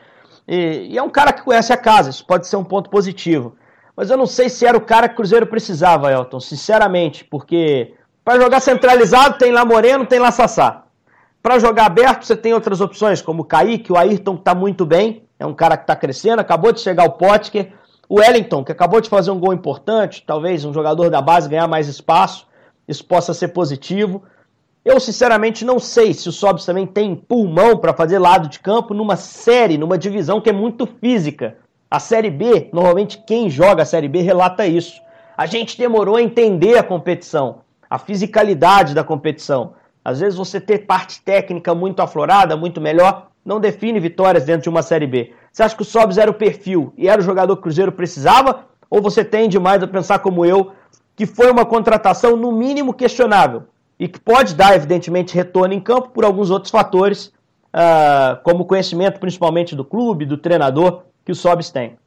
E, 0.47 0.87
e, 0.89 0.97
é 0.97 1.03
um 1.03 1.09
cara 1.11 1.31
que 1.31 1.43
conhece 1.43 1.71
a 1.71 1.77
casa, 1.77 2.09
isso 2.09 2.25
pode 2.25 2.47
ser 2.47 2.55
um 2.55 2.63
ponto 2.63 2.89
positivo. 2.89 3.57
Mas 3.95 4.09
eu 4.09 4.17
não 4.17 4.25
sei 4.25 4.49
se 4.49 4.65
era 4.65 4.75
o 4.75 4.81
cara 4.81 5.07
que 5.07 5.13
o 5.13 5.17
Cruzeiro 5.17 5.45
precisava, 5.45 6.11
Elton, 6.11 6.39
sinceramente, 6.39 7.23
porque 7.23 7.93
para 8.23 8.41
jogar 8.41 8.59
centralizado 8.59 9.37
tem 9.37 9.51
lá 9.51 9.63
Moreno, 9.63 10.07
tem 10.07 10.17
lá 10.17 10.31
Sassá. 10.31 10.85
Para 11.43 11.59
jogar 11.59 11.85
aberto 11.85 12.25
você 12.25 12.35
tem 12.35 12.55
outras 12.55 12.81
opções, 12.81 13.21
como 13.21 13.43
o 13.43 13.45
Kaique, 13.45 13.91
o 13.91 13.97
Ayrton 13.97 14.33
que 14.33 14.41
está 14.41 14.55
muito 14.55 14.83
bem, 14.83 15.27
é 15.37 15.45
um 15.45 15.53
cara 15.53 15.77
que 15.77 15.83
está 15.83 15.95
crescendo, 15.95 16.39
acabou 16.39 16.71
de 16.71 16.81
chegar 16.81 17.05
o 17.05 17.11
Potker, 17.11 17.71
o 18.09 18.19
Wellington, 18.19 18.63
que 18.63 18.71
acabou 18.71 18.99
de 18.99 19.09
fazer 19.09 19.29
um 19.29 19.39
gol 19.39 19.53
importante, 19.53 20.23
talvez 20.25 20.65
um 20.65 20.73
jogador 20.73 21.11
da 21.11 21.21
base 21.21 21.47
ganhar 21.47 21.67
mais 21.67 21.87
espaço, 21.87 22.44
isso 22.87 23.05
possa 23.05 23.33
ser 23.33 23.49
positivo. 23.49 24.23
Eu, 24.83 24.99
sinceramente, 24.99 25.65
não 25.65 25.79
sei 25.79 26.13
se 26.13 26.29
o 26.29 26.31
Sobs 26.31 26.65
também 26.65 26.85
tem 26.85 27.15
pulmão 27.15 27.77
para 27.77 27.93
fazer 27.93 28.19
lado 28.19 28.47
de 28.47 28.59
campo 28.59 28.93
numa 28.93 29.15
série, 29.15 29.77
numa 29.77 29.97
divisão 29.97 30.39
que 30.39 30.49
é 30.49 30.53
muito 30.53 30.85
física. 30.85 31.57
A 31.89 31.99
Série 31.99 32.29
B, 32.29 32.69
normalmente 32.71 33.23
quem 33.25 33.49
joga 33.49 33.83
a 33.83 33.85
Série 33.85 34.07
B 34.07 34.21
relata 34.21 34.67
isso. 34.67 35.01
A 35.37 35.45
gente 35.45 35.77
demorou 35.77 36.15
a 36.15 36.21
entender 36.21 36.77
a 36.77 36.83
competição, 36.83 37.61
a 37.89 37.97
fisicalidade 37.97 38.93
da 38.93 39.03
competição. 39.03 39.73
Às 40.03 40.19
vezes 40.19 40.37
você 40.37 40.61
ter 40.61 40.85
parte 40.85 41.21
técnica 41.21 41.73
muito 41.73 42.01
aflorada, 42.01 42.55
muito 42.55 42.79
melhor, 42.79 43.27
não 43.43 43.59
define 43.59 43.99
vitórias 43.99 44.45
dentro 44.45 44.63
de 44.63 44.69
uma 44.69 44.83
Série 44.83 45.07
B. 45.07 45.33
Você 45.51 45.63
acha 45.63 45.75
que 45.75 45.81
o 45.81 45.85
Sobs 45.85 46.17
era 46.17 46.29
o 46.29 46.33
perfil 46.33 46.93
e 46.97 47.07
era 47.07 47.21
o 47.21 47.23
jogador 47.23 47.55
que 47.55 47.61
o 47.61 47.63
Cruzeiro 47.63 47.91
precisava? 47.91 48.65
Ou 48.89 49.01
você 49.01 49.23
tende 49.23 49.57
mais 49.59 49.81
a 49.81 49.87
pensar 49.87 50.19
como 50.19 50.45
eu, 50.45 50.71
que 51.15 51.25
foi 51.25 51.49
uma 51.49 51.65
contratação 51.65 52.35
no 52.35 52.51
mínimo 52.51 52.93
questionável 52.93 53.63
e 53.97 54.07
que 54.07 54.19
pode 54.19 54.53
dar, 54.53 54.75
evidentemente, 54.75 55.35
retorno 55.35 55.73
em 55.73 55.79
campo 55.79 56.09
por 56.09 56.25
alguns 56.25 56.49
outros 56.49 56.71
fatores, 56.71 57.27
uh, 57.73 58.41
como 58.43 58.65
conhecimento 58.65 59.19
principalmente 59.19 59.75
do 59.75 59.85
clube, 59.85 60.25
do 60.25 60.37
treinador, 60.37 61.03
que 61.23 61.31
o 61.31 61.35
Sobs 61.35 61.71
tem? 61.71 61.97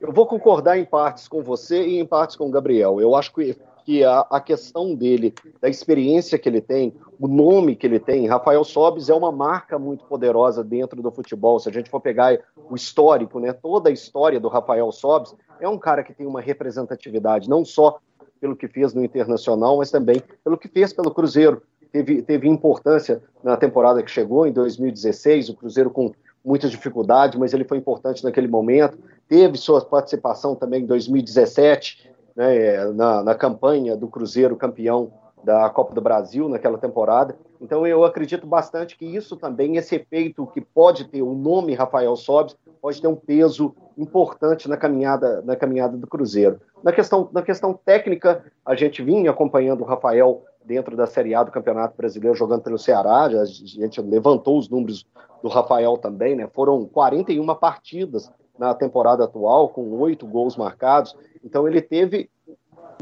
Eu 0.00 0.12
vou 0.12 0.26
concordar 0.26 0.78
em 0.78 0.84
partes 0.84 1.28
com 1.28 1.42
você 1.42 1.86
e 1.86 1.98
em 1.98 2.06
partes 2.06 2.36
com 2.36 2.46
o 2.46 2.50
Gabriel. 2.50 3.00
Eu 3.00 3.14
acho 3.14 3.32
que 3.32 3.56
que 3.84 4.02
a, 4.02 4.20
a, 4.30 4.40
questão 4.40 4.94
dele, 4.94 5.34
da 5.60 5.68
experiência 5.68 6.38
que 6.38 6.48
ele 6.48 6.60
tem, 6.60 6.94
o 7.20 7.28
nome 7.28 7.76
que 7.76 7.86
ele 7.86 8.00
tem, 8.00 8.26
Rafael 8.26 8.64
Sobis 8.64 9.10
é 9.10 9.14
uma 9.14 9.30
marca 9.30 9.78
muito 9.78 10.04
poderosa 10.06 10.64
dentro 10.64 11.02
do 11.02 11.10
futebol. 11.10 11.60
Se 11.60 11.68
a 11.68 11.72
gente 11.72 11.90
for 11.90 12.00
pegar 12.00 12.38
o 12.56 12.74
histórico, 12.74 13.38
né, 13.38 13.52
toda 13.52 13.90
a 13.90 13.92
história 13.92 14.40
do 14.40 14.48
Rafael 14.48 14.90
Sobis, 14.90 15.34
é 15.60 15.68
um 15.68 15.78
cara 15.78 16.02
que 16.02 16.14
tem 16.14 16.26
uma 16.26 16.40
representatividade, 16.40 17.48
não 17.48 17.64
só 17.64 17.98
pelo 18.40 18.56
que 18.56 18.68
fez 18.68 18.94
no 18.94 19.04
Internacional, 19.04 19.78
mas 19.78 19.90
também 19.90 20.22
pelo 20.42 20.58
que 20.58 20.68
fez 20.68 20.92
pelo 20.92 21.12
Cruzeiro. 21.12 21.62
Teve, 21.92 22.22
teve 22.22 22.48
importância 22.48 23.22
na 23.42 23.56
temporada 23.56 24.02
que 24.02 24.10
chegou, 24.10 24.46
em 24.46 24.52
2016, 24.52 25.50
o 25.50 25.54
Cruzeiro 25.54 25.90
com 25.90 26.12
muitas 26.44 26.70
dificuldades, 26.70 27.38
mas 27.38 27.54
ele 27.54 27.64
foi 27.64 27.78
importante 27.78 28.24
naquele 28.24 28.48
momento. 28.48 28.98
Teve 29.28 29.56
sua 29.56 29.80
participação 29.84 30.54
também 30.54 30.82
em 30.82 30.86
2017, 30.86 32.10
né, 32.34 32.84
na, 32.92 33.22
na 33.22 33.34
campanha 33.34 33.96
do 33.96 34.08
Cruzeiro 34.08 34.56
campeão 34.56 35.12
da 35.44 35.68
Copa 35.68 35.94
do 35.94 36.00
Brasil 36.00 36.48
naquela 36.48 36.78
temporada. 36.78 37.36
Então 37.60 37.86
eu 37.86 38.04
acredito 38.04 38.46
bastante 38.46 38.96
que 38.96 39.04
isso 39.04 39.36
também, 39.36 39.76
esse 39.76 39.94
efeito 39.96 40.46
que 40.46 40.60
pode 40.60 41.04
ter 41.04 41.22
o 41.22 41.34
nome 41.34 41.74
Rafael 41.74 42.16
Sobes, 42.16 42.56
pode 42.80 43.00
ter 43.00 43.08
um 43.08 43.14
peso 43.14 43.74
importante 43.96 44.68
na 44.68 44.76
caminhada, 44.76 45.42
na 45.42 45.54
caminhada 45.54 45.96
do 45.96 46.06
Cruzeiro. 46.06 46.60
Na 46.82 46.92
questão, 46.92 47.28
na 47.32 47.42
questão 47.42 47.72
técnica, 47.72 48.44
a 48.64 48.74
gente 48.74 49.02
vinha 49.02 49.30
acompanhando 49.30 49.82
o 49.82 49.86
Rafael 49.86 50.42
dentro 50.64 50.96
da 50.96 51.06
Série 51.06 51.34
A 51.34 51.42
do 51.42 51.52
Campeonato 51.52 51.96
Brasileiro 51.96 52.36
jogando 52.36 52.62
pelo 52.62 52.78
Ceará, 52.78 53.24
a 53.24 53.44
gente 53.44 54.00
levantou 54.00 54.58
os 54.58 54.68
números 54.68 55.06
do 55.42 55.48
Rafael 55.48 55.98
também, 55.98 56.34
né? 56.34 56.48
Foram 56.52 56.86
41 56.86 57.54
partidas 57.54 58.32
na 58.58 58.74
temporada 58.74 59.24
atual, 59.24 59.68
com 59.68 59.82
oito 60.00 60.26
gols 60.26 60.56
marcados. 60.56 61.16
Então 61.44 61.66
ele 61.66 61.82
teve 61.82 62.30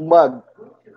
uma 0.01 0.43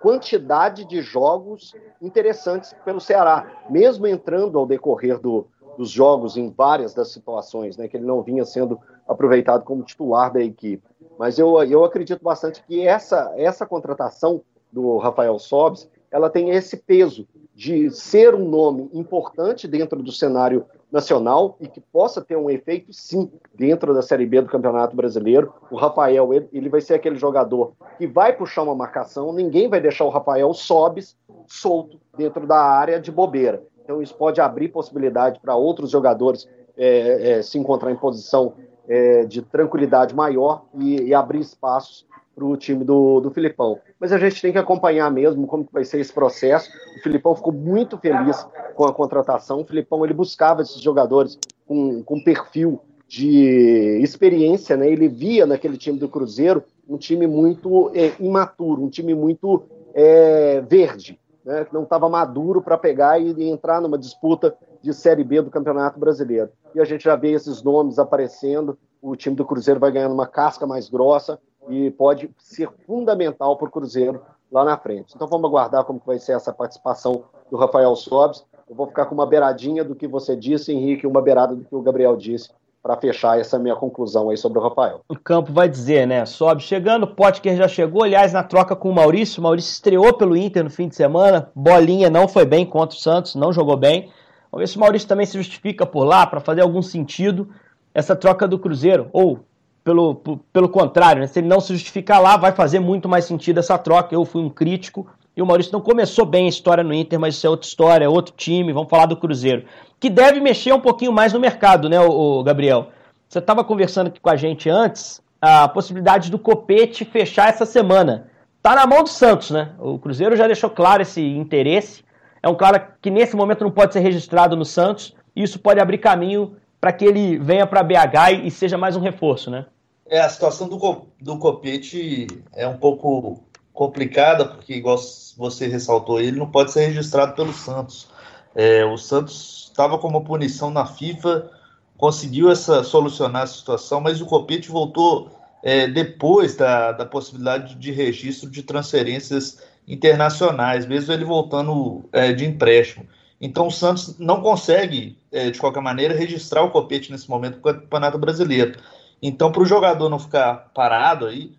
quantidade 0.01 0.85
de 0.85 1.01
jogos 1.01 1.75
interessantes 2.01 2.73
pelo 2.85 2.99
Ceará, 2.99 3.63
mesmo 3.69 4.07
entrando 4.07 4.57
ao 4.57 4.65
decorrer 4.65 5.19
do, 5.19 5.47
dos 5.77 5.89
jogos 5.89 6.37
em 6.37 6.49
várias 6.49 6.93
das 6.93 7.11
situações, 7.11 7.77
né, 7.77 7.87
que 7.87 7.97
ele 7.97 8.05
não 8.05 8.21
vinha 8.21 8.45
sendo 8.45 8.79
aproveitado 9.07 9.63
como 9.63 9.83
titular 9.83 10.31
da 10.31 10.41
equipe. 10.41 10.83
Mas 11.17 11.39
eu, 11.39 11.61
eu 11.63 11.83
acredito 11.83 12.23
bastante 12.23 12.63
que 12.63 12.85
essa, 12.85 13.33
essa 13.35 13.65
contratação 13.65 14.41
do 14.71 14.97
Rafael 14.97 15.39
Sobes, 15.39 15.89
ela 16.11 16.29
tem 16.29 16.51
esse 16.51 16.77
peso 16.77 17.27
de 17.55 17.89
ser 17.89 18.35
um 18.35 18.47
nome 18.47 18.89
importante 18.93 19.67
dentro 19.67 20.03
do 20.03 20.11
cenário 20.11 20.65
nacional 20.91 21.57
e 21.59 21.67
que 21.67 21.81
possa 21.81 22.21
ter 22.21 22.37
um 22.37 22.49
efeito, 22.49 22.93
sim, 22.93 23.31
dentro 23.53 23.93
da 23.93 24.01
Série 24.01 24.25
B 24.25 24.41
do 24.41 24.49
Campeonato 24.49 24.95
Brasileiro. 24.95 25.53
O 25.69 25.75
Rafael, 25.75 26.33
ele, 26.33 26.47
ele 26.53 26.69
vai 26.69 26.81
ser 26.81 26.93
aquele 26.93 27.17
jogador 27.17 27.73
que 27.97 28.07
vai 28.07 28.33
puxar 28.33 28.63
uma 28.63 28.75
marcação, 28.75 29.33
ninguém 29.33 29.69
vai 29.69 29.81
deixar 29.81 30.05
o 30.05 30.09
Rafael 30.09 30.53
Sobes 30.53 31.17
solto 31.45 31.99
dentro 32.17 32.47
da 32.47 32.59
área 32.59 32.99
de 32.99 33.11
bobeira. 33.11 33.61
Então 33.83 34.01
isso 34.01 34.15
pode 34.15 34.41
abrir 34.41 34.69
possibilidade 34.69 35.39
para 35.39 35.55
outros 35.55 35.91
jogadores 35.91 36.47
é, 36.77 37.31
é, 37.31 37.41
se 37.41 37.57
encontrar 37.57 37.91
em 37.91 37.95
posição 37.95 38.53
é, 38.87 39.25
de 39.25 39.41
tranquilidade 39.41 40.15
maior 40.15 40.65
e, 40.73 41.01
e 41.03 41.13
abrir 41.13 41.39
espaços 41.39 42.05
para 42.37 42.45
o 42.45 42.55
time 42.55 42.85
do, 42.85 43.19
do 43.19 43.31
Filipão. 43.31 43.79
Mas 43.99 44.11
a 44.11 44.19
gente 44.19 44.39
tem 44.39 44.51
que 44.51 44.59
acompanhar 44.59 45.09
mesmo 45.09 45.47
como 45.47 45.67
vai 45.71 45.83
ser 45.83 45.99
esse 45.99 46.13
processo. 46.13 46.69
O 46.95 47.01
Filipão 47.01 47.35
ficou 47.35 47.51
muito 47.51 47.97
feliz 47.97 48.47
com 48.75 48.85
a 48.85 48.93
contratação. 48.93 49.61
O 49.61 49.65
Filipão 49.65 50.05
ele 50.05 50.13
buscava 50.13 50.61
esses 50.61 50.79
jogadores 50.79 51.39
com, 51.65 52.03
com 52.03 52.23
perfil 52.23 52.79
de 53.07 53.99
experiência, 54.03 54.77
né? 54.77 54.87
Ele 54.87 55.07
via 55.07 55.47
naquele 55.47 55.77
time 55.77 55.97
do 55.97 56.07
Cruzeiro 56.07 56.63
um 56.87 56.95
time 56.95 57.25
muito 57.25 57.89
é, 57.95 58.13
imaturo, 58.19 58.83
um 58.83 58.89
time 58.89 59.15
muito 59.15 59.63
é, 59.95 60.61
verde, 60.61 61.19
né? 61.43 61.65
que 61.65 61.73
não 61.73 61.83
estava 61.83 62.07
maduro 62.07 62.61
para 62.61 62.77
pegar 62.77 63.19
e 63.19 63.49
entrar 63.49 63.81
numa 63.81 63.97
disputa 63.97 64.55
de 64.79 64.93
Série 64.93 65.23
B 65.23 65.41
do 65.41 65.49
Campeonato 65.49 65.99
Brasileiro. 65.99 66.49
E 66.75 66.79
a 66.79 66.85
gente 66.85 67.03
já 67.05 67.15
vê 67.15 67.31
esses 67.31 67.63
nomes 67.63 67.97
aparecendo. 67.97 68.77
O 69.01 69.15
time 69.15 69.35
do 69.35 69.45
Cruzeiro 69.45 69.79
vai 69.79 69.91
ganhando 69.91 70.13
uma 70.13 70.27
casca 70.27 70.67
mais 70.67 70.87
grossa 70.87 71.39
e 71.69 71.91
pode 71.91 72.29
ser 72.37 72.69
fundamental 72.85 73.57
para 73.57 73.67
o 73.67 73.71
Cruzeiro 73.71 74.21
lá 74.51 74.63
na 74.63 74.77
frente. 74.77 75.13
Então 75.15 75.27
vamos 75.27 75.49
aguardar 75.49 75.83
como 75.83 76.01
vai 76.05 76.19
ser 76.19 76.33
essa 76.33 76.53
participação 76.53 77.23
do 77.49 77.57
Rafael 77.57 77.95
Sobes. 77.95 78.45
Eu 78.69 78.75
vou 78.75 78.87
ficar 78.87 79.05
com 79.05 79.15
uma 79.15 79.25
beiradinha 79.25 79.83
do 79.83 79.95
que 79.95 80.07
você 80.07 80.35
disse, 80.35 80.73
Henrique, 80.73 81.07
uma 81.07 81.21
beirada 81.21 81.55
do 81.55 81.63
que 81.63 81.75
o 81.75 81.81
Gabriel 81.81 82.15
disse 82.17 82.49
para 82.83 82.95
fechar 82.95 83.37
essa 83.39 83.59
minha 83.59 83.75
conclusão 83.75 84.29
aí 84.29 84.37
sobre 84.37 84.59
o 84.59 84.61
Rafael. 84.61 85.01
O 85.09 85.15
campo 85.17 85.51
vai 85.51 85.67
dizer, 85.67 86.07
né? 86.07 86.25
Sobe 86.25 86.61
chegando, 86.61 87.07
Potker 87.07 87.57
já 87.57 87.67
chegou, 87.67 88.03
aliás, 88.03 88.31
na 88.31 88.43
troca 88.43 88.75
com 88.75 88.89
o 88.89 88.95
Maurício. 88.95 89.41
O 89.41 89.43
Maurício 89.43 89.71
estreou 89.71 90.13
pelo 90.13 90.37
Inter 90.37 90.63
no 90.63 90.69
fim 90.69 90.87
de 90.87 90.95
semana. 90.95 91.51
Bolinha 91.53 92.09
não 92.09 92.27
foi 92.27 92.45
bem 92.45 92.65
contra 92.65 92.97
o 92.97 92.99
Santos, 92.99 93.35
não 93.35 93.51
jogou 93.51 93.75
bem. 93.75 94.09
Vamos 94.49 94.61
ver 94.61 94.67
se 94.67 94.77
o 94.77 94.79
Maurício 94.79 95.07
também 95.07 95.25
se 95.25 95.37
justifica 95.37 95.85
por 95.85 96.05
lá 96.05 96.25
para 96.25 96.39
fazer 96.39 96.61
algum 96.61 96.81
sentido 96.81 97.49
essa 97.93 98.15
troca 98.15 98.47
do 98.47 98.59
Cruzeiro, 98.59 99.09
ou 99.11 99.39
pelo, 99.87 100.15
pelo 100.51 100.67
contrário, 100.67 101.21
né? 101.21 101.27
se 101.27 101.39
ele 101.39 101.47
não 101.47 101.61
se 101.61 101.71
justificar 101.71 102.21
lá, 102.21 102.35
vai 102.35 102.51
fazer 102.51 102.77
muito 102.77 103.07
mais 103.07 103.23
sentido 103.23 103.59
essa 103.59 103.77
troca. 103.77 104.13
Eu 104.13 104.25
fui 104.25 104.41
um 104.41 104.49
crítico 104.49 105.07
e 105.33 105.41
o 105.41 105.45
Maurício 105.45 105.71
não 105.71 105.79
começou 105.79 106.25
bem 106.25 106.47
a 106.47 106.49
história 106.49 106.83
no 106.83 106.93
Inter, 106.93 107.17
mas 107.17 107.35
isso 107.35 107.47
é 107.47 107.49
outra 107.49 107.65
história, 107.65 108.03
é 108.03 108.09
outro 108.09 108.33
time. 108.35 108.73
Vamos 108.73 108.89
falar 108.89 109.05
do 109.05 109.15
Cruzeiro, 109.15 109.63
que 109.97 110.09
deve 110.09 110.41
mexer 110.41 110.73
um 110.73 110.81
pouquinho 110.81 111.13
mais 111.13 111.31
no 111.31 111.39
mercado, 111.39 111.87
né, 111.87 112.01
o, 112.01 112.43
Gabriel? 112.43 112.89
Você 113.29 113.39
estava 113.39 113.63
conversando 113.63 114.07
aqui 114.07 114.19
com 114.19 114.29
a 114.29 114.35
gente 114.35 114.69
antes 114.69 115.21
a 115.41 115.69
possibilidade 115.69 116.29
do 116.29 116.37
Copete 116.37 117.05
fechar 117.05 117.47
essa 117.47 117.65
semana. 117.65 118.27
Tá 118.61 118.75
na 118.75 118.85
mão 118.85 119.03
do 119.03 119.09
Santos, 119.09 119.51
né? 119.51 119.69
O 119.79 119.97
Cruzeiro 119.97 120.35
já 120.35 120.47
deixou 120.47 120.69
claro 120.69 121.01
esse 121.01 121.21
interesse. 121.21 122.03
É 122.43 122.49
um 122.49 122.55
cara 122.55 122.77
que 123.01 123.09
nesse 123.09 123.37
momento 123.37 123.63
não 123.63 123.71
pode 123.71 123.93
ser 123.93 124.01
registrado 124.01 124.57
no 124.57 124.65
Santos. 124.65 125.15
E 125.33 125.43
isso 125.43 125.59
pode 125.59 125.79
abrir 125.79 125.99
caminho 125.99 126.57
para 126.81 126.91
que 126.91 127.05
ele 127.05 127.37
venha 127.37 127.65
para 127.65 127.83
BH 127.83 128.43
e 128.43 128.51
seja 128.51 128.77
mais 128.77 128.97
um 128.97 128.99
reforço, 128.99 129.49
né? 129.49 129.65
É, 130.09 130.21
a 130.21 130.29
situação 130.29 130.69
do, 130.69 131.07
do 131.19 131.37
Copete 131.37 132.27
é 132.53 132.67
um 132.67 132.77
pouco 132.77 133.43
complicada, 133.73 134.45
porque, 134.45 134.73
igual 134.73 134.97
você 135.37 135.67
ressaltou, 135.67 136.19
ele 136.19 136.37
não 136.37 136.49
pode 136.49 136.71
ser 136.71 136.87
registrado 136.87 137.35
pelo 137.35 137.53
Santos. 137.53 138.09
É, 138.55 138.83
o 138.85 138.97
Santos 138.97 139.67
estava 139.69 139.97
como 139.97 140.23
punição 140.23 140.71
na 140.71 140.85
FIFA, 140.85 141.51
conseguiu 141.97 142.49
essa, 142.49 142.83
solucionar 142.83 143.43
a 143.43 143.47
situação, 143.47 144.01
mas 144.01 144.21
o 144.21 144.25
Copete 144.25 144.69
voltou 144.69 145.29
é, 145.61 145.87
depois 145.87 146.55
da, 146.55 146.91
da 146.91 147.05
possibilidade 147.05 147.75
de 147.75 147.91
registro 147.91 148.49
de 148.49 148.63
transferências 148.63 149.61
internacionais, 149.87 150.85
mesmo 150.85 151.13
ele 151.13 151.25
voltando 151.25 152.07
é, 152.11 152.33
de 152.33 152.45
empréstimo. 152.45 153.05
Então 153.39 153.67
o 153.67 153.71
Santos 153.71 154.17
não 154.17 154.41
consegue, 154.41 155.17
é, 155.31 155.51
de 155.51 155.59
qualquer 155.59 155.81
maneira, 155.81 156.15
registrar 156.15 156.63
o 156.63 156.71
Copete 156.71 157.11
nesse 157.11 157.29
momento 157.29 157.57
no 157.57 157.61
Campeonato 157.61 158.17
Brasileiro. 158.17 158.79
Então, 159.21 159.51
para 159.51 159.61
o 159.61 159.65
jogador 159.65 160.09
não 160.09 160.19
ficar 160.19 160.69
parado 160.73 161.25
aí, 161.25 161.55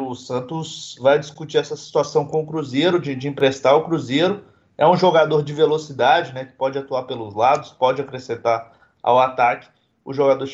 o 0.00 0.14
Santos 0.14 0.96
vai 1.00 1.18
discutir 1.18 1.58
essa 1.58 1.76
situação 1.76 2.24
com 2.24 2.42
o 2.42 2.46
Cruzeiro, 2.46 3.00
de, 3.00 3.14
de 3.14 3.28
emprestar 3.28 3.76
o 3.76 3.84
Cruzeiro. 3.84 4.42
É 4.76 4.86
um 4.86 4.96
jogador 4.96 5.42
de 5.42 5.52
velocidade, 5.52 6.32
né, 6.32 6.44
que 6.44 6.52
pode 6.52 6.76
atuar 6.76 7.04
pelos 7.04 7.34
lados, 7.34 7.70
pode 7.70 8.00
acrescentar 8.00 8.72
ao 9.02 9.18
ataque. 9.18 9.68
O 10.04 10.12
jogador 10.12 10.46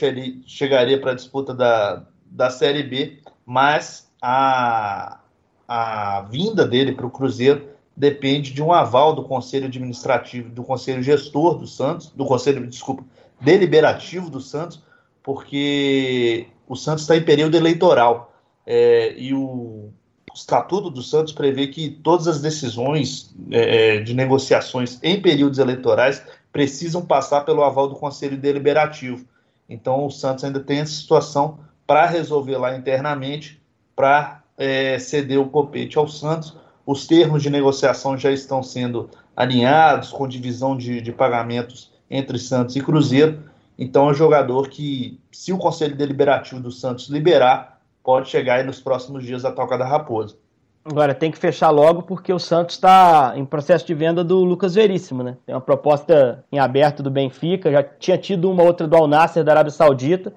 chegaria 0.47 1.01
para 1.01 1.13
a 1.13 1.15
disputa 1.15 1.55
da, 1.55 2.03
da 2.27 2.51
Série 2.51 2.83
B, 2.83 3.21
mas 3.47 4.11
a, 4.21 5.19
a 5.67 6.23
vinda 6.31 6.67
dele 6.67 6.93
para 6.93 7.07
o 7.07 7.11
Cruzeiro 7.11 7.69
depende 7.97 8.53
de 8.53 8.63
um 8.63 8.73
aval 8.73 9.15
do 9.15 9.25
Conselho 9.25 9.67
Administrativo, 9.67 10.49
do 10.49 10.63
Conselho 10.63 11.03
Gestor 11.03 11.59
do 11.59 11.67
Santos, 11.67 12.11
do 12.11 12.25
Conselho, 12.25 12.67
desculpa, 12.67 13.05
deliberativo 13.41 14.31
do 14.31 14.41
Santos, 14.41 14.83
porque 15.23 16.47
o 16.69 16.77
Santos 16.77 17.03
está 17.03 17.17
em 17.17 17.23
período 17.23 17.57
eleitoral 17.57 18.35
é, 18.67 19.15
e 19.17 19.35
o 19.35 19.91
Estatuto 20.35 20.91
do 20.91 21.03
Santos 21.03 21.33
prevê 21.33 21.67
que 21.67 21.91
todas 21.91 22.27
as 22.27 22.41
decisões 22.41 23.35
é, 23.51 23.97
é, 23.97 24.01
de 24.01 24.15
negociações 24.15 24.99
em 25.03 25.21
períodos 25.21 25.59
eleitorais 25.59 26.23
precisam 26.51 27.05
passar 27.05 27.43
pelo 27.43 27.63
aval 27.63 27.89
do 27.89 27.97
Conselho 27.97 28.37
Deliberativo. 28.37 29.27
Então 29.69 30.07
o 30.07 30.11
Santos 30.11 30.45
ainda 30.45 30.61
tem 30.61 30.81
essa 30.81 30.93
situação 30.93 31.59
para 31.87 32.07
resolver 32.07 32.57
lá 32.57 32.77
internamente, 32.77 33.61
para 33.95 34.43
é, 34.57 34.99
ceder 34.99 35.41
o 35.41 35.49
copete 35.49 35.99
ao 35.99 36.09
Santos. 36.09 36.57
Os 36.87 37.07
termos 37.07 37.43
de 37.43 37.51
negociação 37.51 38.17
já 38.17 38.31
estão 38.31 38.63
sendo 38.63 39.11
alinhados, 39.37 40.11
com 40.11 40.27
divisão 40.27 40.77
de, 40.77 41.01
de 41.01 41.13
pagamentos 41.13 41.91
entre 42.11 42.39
Santos 42.39 42.77
e 42.77 42.81
Cruzeiro. 42.81 43.43
Então 43.79 44.09
é 44.09 44.11
um 44.13 44.15
jogador 44.15 44.69
que, 44.69 45.19
se 45.31 45.53
o 45.53 45.59
Conselho 45.59 45.97
Deliberativo 45.97 46.61
do 46.61 46.71
Santos 46.71 47.09
liberar, 47.09 47.81
pode 48.03 48.29
chegar 48.29 48.57
aí 48.57 48.65
nos 48.65 48.81
próximos 48.81 49.25
dias 49.25 49.45
a 49.45 49.53
Toca 49.53 49.79
da 49.79 49.87
Raposa. 49.87 50.37
Agora 50.85 51.15
tem 51.15 51.31
que 51.31 51.39
fechar 51.39 51.71
logo 51.71 52.03
porque 52.03 52.33
o 52.33 52.41
Santos 52.41 52.75
está 52.75 53.35
em 53.37 53.45
processo 53.45 53.87
de 53.87 53.95
venda 53.95 54.25
do 54.25 54.43
Lucas 54.43 54.75
Veríssimo, 54.75 55.23
né? 55.23 55.37
Tem 55.47 55.55
uma 55.55 55.61
proposta 55.61 56.45
em 56.51 56.59
aberto 56.59 57.05
do 57.05 57.11
Benfica, 57.11 57.71
já 57.71 57.85
tinha 57.85 58.19
tido 58.19 58.51
uma 58.51 58.65
outra 58.65 58.89
do 58.89 58.97
Al 58.97 59.07
Nasser 59.07 59.45
da 59.45 59.53
Arábia 59.53 59.71
Saudita. 59.71 60.33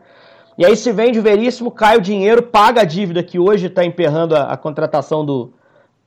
E 0.56 0.64
aí 0.64 0.78
se 0.78 0.92
vende 0.92 1.18
o 1.18 1.24
Veríssimo, 1.24 1.72
cai 1.72 1.98
o 1.98 2.02
dinheiro, 2.02 2.44
paga 2.44 2.82
a 2.82 2.86
dívida 2.86 3.24
que 3.24 3.40
hoje 3.40 3.66
está 3.66 3.84
emperrando 3.84 4.36
a, 4.36 4.44
a, 4.44 4.58
contratação 4.58 5.26
do. 5.26 5.52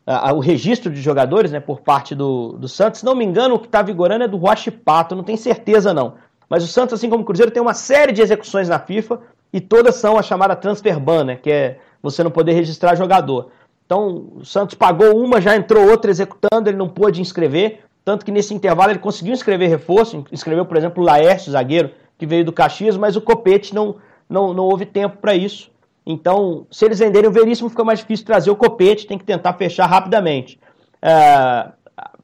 A, 0.06 0.30
a, 0.30 0.32
o 0.32 0.38
registro 0.38 0.92
de 0.92 1.02
jogadores, 1.02 1.50
né, 1.50 1.58
por 1.58 1.80
parte 1.80 2.14
do, 2.14 2.52
do 2.52 2.68
Santos. 2.68 3.00
Se 3.00 3.04
não 3.04 3.16
me 3.16 3.24
engano, 3.24 3.56
o 3.56 3.58
que 3.58 3.66
está 3.66 3.82
vigorando 3.82 4.22
é 4.22 4.28
do 4.28 4.40
Pato, 4.84 5.16
não 5.16 5.24
tenho 5.24 5.36
certeza 5.36 5.92
não. 5.92 6.14
Mas 6.48 6.64
o 6.64 6.66
Santos, 6.66 6.94
assim 6.94 7.10
como 7.10 7.22
o 7.22 7.26
Cruzeiro, 7.26 7.50
tem 7.50 7.62
uma 7.62 7.74
série 7.74 8.12
de 8.12 8.22
execuções 8.22 8.68
na 8.68 8.78
FIFA 8.78 9.20
e 9.52 9.60
todas 9.60 9.96
são 9.96 10.18
a 10.18 10.22
chamada 10.22 10.56
transfer 10.56 10.98
ban, 10.98 11.24
né, 11.24 11.36
que 11.36 11.50
é 11.50 11.78
você 12.02 12.22
não 12.22 12.30
poder 12.30 12.52
registrar 12.52 12.94
jogador. 12.94 13.50
Então, 13.84 14.32
o 14.36 14.44
Santos 14.44 14.74
pagou 14.74 15.16
uma, 15.18 15.40
já 15.40 15.56
entrou 15.56 15.88
outra 15.88 16.10
executando, 16.10 16.68
ele 16.68 16.76
não 16.76 16.88
pôde 16.88 17.20
inscrever, 17.20 17.80
tanto 18.04 18.24
que 18.24 18.32
nesse 18.32 18.54
intervalo 18.54 18.92
ele 18.92 18.98
conseguiu 18.98 19.32
inscrever 19.32 19.68
reforço, 19.68 20.24
inscreveu, 20.30 20.64
por 20.64 20.76
exemplo, 20.76 21.02
o 21.02 21.06
Laércio, 21.06 21.52
zagueiro, 21.52 21.90
que 22.16 22.26
veio 22.26 22.44
do 22.44 22.52
Caxias, 22.52 22.96
mas 22.96 23.16
o 23.16 23.20
Copete 23.20 23.74
não, 23.74 23.96
não, 24.28 24.52
não 24.52 24.64
houve 24.64 24.84
tempo 24.86 25.18
para 25.18 25.34
isso. 25.34 25.70
Então, 26.04 26.66
se 26.70 26.84
eles 26.84 26.98
venderem 26.98 27.28
o 27.28 27.32
Veríssimo, 27.32 27.68
fica 27.68 27.84
mais 27.84 27.98
difícil 27.98 28.24
trazer 28.24 28.50
o 28.50 28.56
Copete, 28.56 29.06
tem 29.06 29.18
que 29.18 29.24
tentar 29.24 29.52
fechar 29.54 29.86
rapidamente. 29.86 30.58
É, 31.02 31.68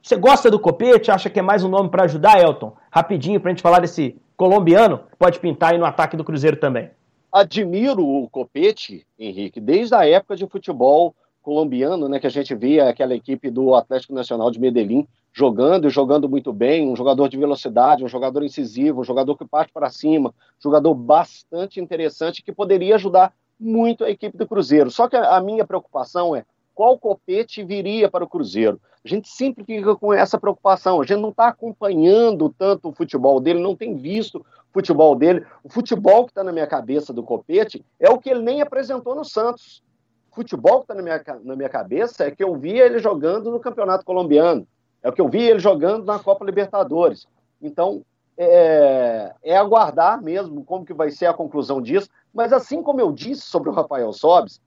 você 0.02 0.16
gosta 0.16 0.50
do 0.50 0.58
Copete? 0.58 1.10
Acha 1.10 1.30
que 1.30 1.38
é 1.38 1.42
mais 1.42 1.64
um 1.64 1.68
nome 1.68 1.88
para 1.88 2.04
ajudar, 2.04 2.42
Elton? 2.42 2.74
Rapidinho, 2.94 3.40
para 3.40 3.50
a 3.50 3.52
gente 3.52 3.60
falar 3.62 3.80
desse 3.80 4.16
colombiano, 4.36 5.00
pode 5.18 5.40
pintar 5.40 5.72
aí 5.72 5.78
no 5.78 5.84
ataque 5.84 6.16
do 6.16 6.22
Cruzeiro 6.22 6.56
também. 6.56 6.90
Admiro 7.32 8.06
o 8.06 8.30
Copete, 8.30 9.04
Henrique, 9.18 9.60
desde 9.60 9.96
a 9.96 10.06
época 10.06 10.36
de 10.36 10.46
futebol 10.46 11.12
colombiano, 11.42 12.08
né, 12.08 12.20
que 12.20 12.26
a 12.28 12.30
gente 12.30 12.54
via 12.54 12.88
aquela 12.88 13.12
equipe 13.12 13.50
do 13.50 13.74
Atlético 13.74 14.14
Nacional 14.14 14.48
de 14.48 14.60
Medellín 14.60 15.08
jogando 15.32 15.88
e 15.88 15.90
jogando 15.90 16.28
muito 16.28 16.52
bem, 16.52 16.88
um 16.88 16.94
jogador 16.94 17.28
de 17.28 17.36
velocidade, 17.36 18.04
um 18.04 18.08
jogador 18.08 18.44
incisivo, 18.44 19.00
um 19.00 19.04
jogador 19.04 19.36
que 19.36 19.44
parte 19.44 19.72
para 19.72 19.90
cima, 19.90 20.32
jogador 20.62 20.94
bastante 20.94 21.80
interessante 21.80 22.44
que 22.44 22.52
poderia 22.52 22.94
ajudar 22.94 23.32
muito 23.58 24.04
a 24.04 24.10
equipe 24.10 24.38
do 24.38 24.46
Cruzeiro. 24.46 24.88
Só 24.88 25.08
que 25.08 25.16
a 25.16 25.40
minha 25.40 25.66
preocupação 25.66 26.36
é 26.36 26.44
qual 26.74 26.98
copete 26.98 27.62
viria 27.62 28.10
para 28.10 28.24
o 28.24 28.28
Cruzeiro. 28.28 28.80
A 29.04 29.08
gente 29.08 29.28
sempre 29.28 29.64
fica 29.64 29.94
com 29.94 30.12
essa 30.12 30.38
preocupação, 30.38 31.00
a 31.00 31.04
gente 31.04 31.20
não 31.20 31.28
está 31.28 31.48
acompanhando 31.48 32.48
tanto 32.58 32.88
o 32.88 32.92
futebol 32.92 33.38
dele, 33.38 33.60
não 33.60 33.76
tem 33.76 33.96
visto 33.96 34.38
o 34.38 34.72
futebol 34.72 35.14
dele. 35.14 35.44
O 35.62 35.68
futebol 35.68 36.24
que 36.24 36.30
está 36.30 36.42
na 36.42 36.52
minha 36.52 36.66
cabeça 36.66 37.12
do 37.12 37.22
copete 37.22 37.84
é 38.00 38.10
o 38.10 38.18
que 38.18 38.30
ele 38.30 38.42
nem 38.42 38.60
apresentou 38.60 39.14
no 39.14 39.24
Santos 39.24 39.82
futebol 40.34 40.78
que 40.78 40.84
está 40.84 40.94
na 40.94 41.02
minha, 41.02 41.22
na 41.44 41.56
minha 41.56 41.68
cabeça 41.68 42.24
é 42.24 42.30
que 42.30 42.42
eu 42.42 42.54
via 42.56 42.84
ele 42.84 42.98
jogando 42.98 43.50
no 43.50 43.60
Campeonato 43.60 44.04
Colombiano, 44.04 44.66
é 45.02 45.08
o 45.08 45.12
que 45.12 45.20
eu 45.20 45.28
vi 45.28 45.42
ele 45.42 45.60
jogando 45.60 46.04
na 46.04 46.18
Copa 46.18 46.44
Libertadores. 46.44 47.26
Então, 47.62 48.02
é, 48.36 49.32
é, 49.42 49.56
aguardar 49.56 50.20
mesmo 50.20 50.64
como 50.64 50.84
que 50.84 50.92
vai 50.92 51.10
ser 51.10 51.26
a 51.26 51.34
conclusão 51.34 51.80
disso, 51.80 52.08
mas 52.32 52.52
assim 52.52 52.82
como 52.82 53.00
eu 53.00 53.12
disse 53.12 53.42
sobre 53.42 53.70
o 53.70 53.72
Rafael 53.72 54.12
Sobes, 54.12 54.60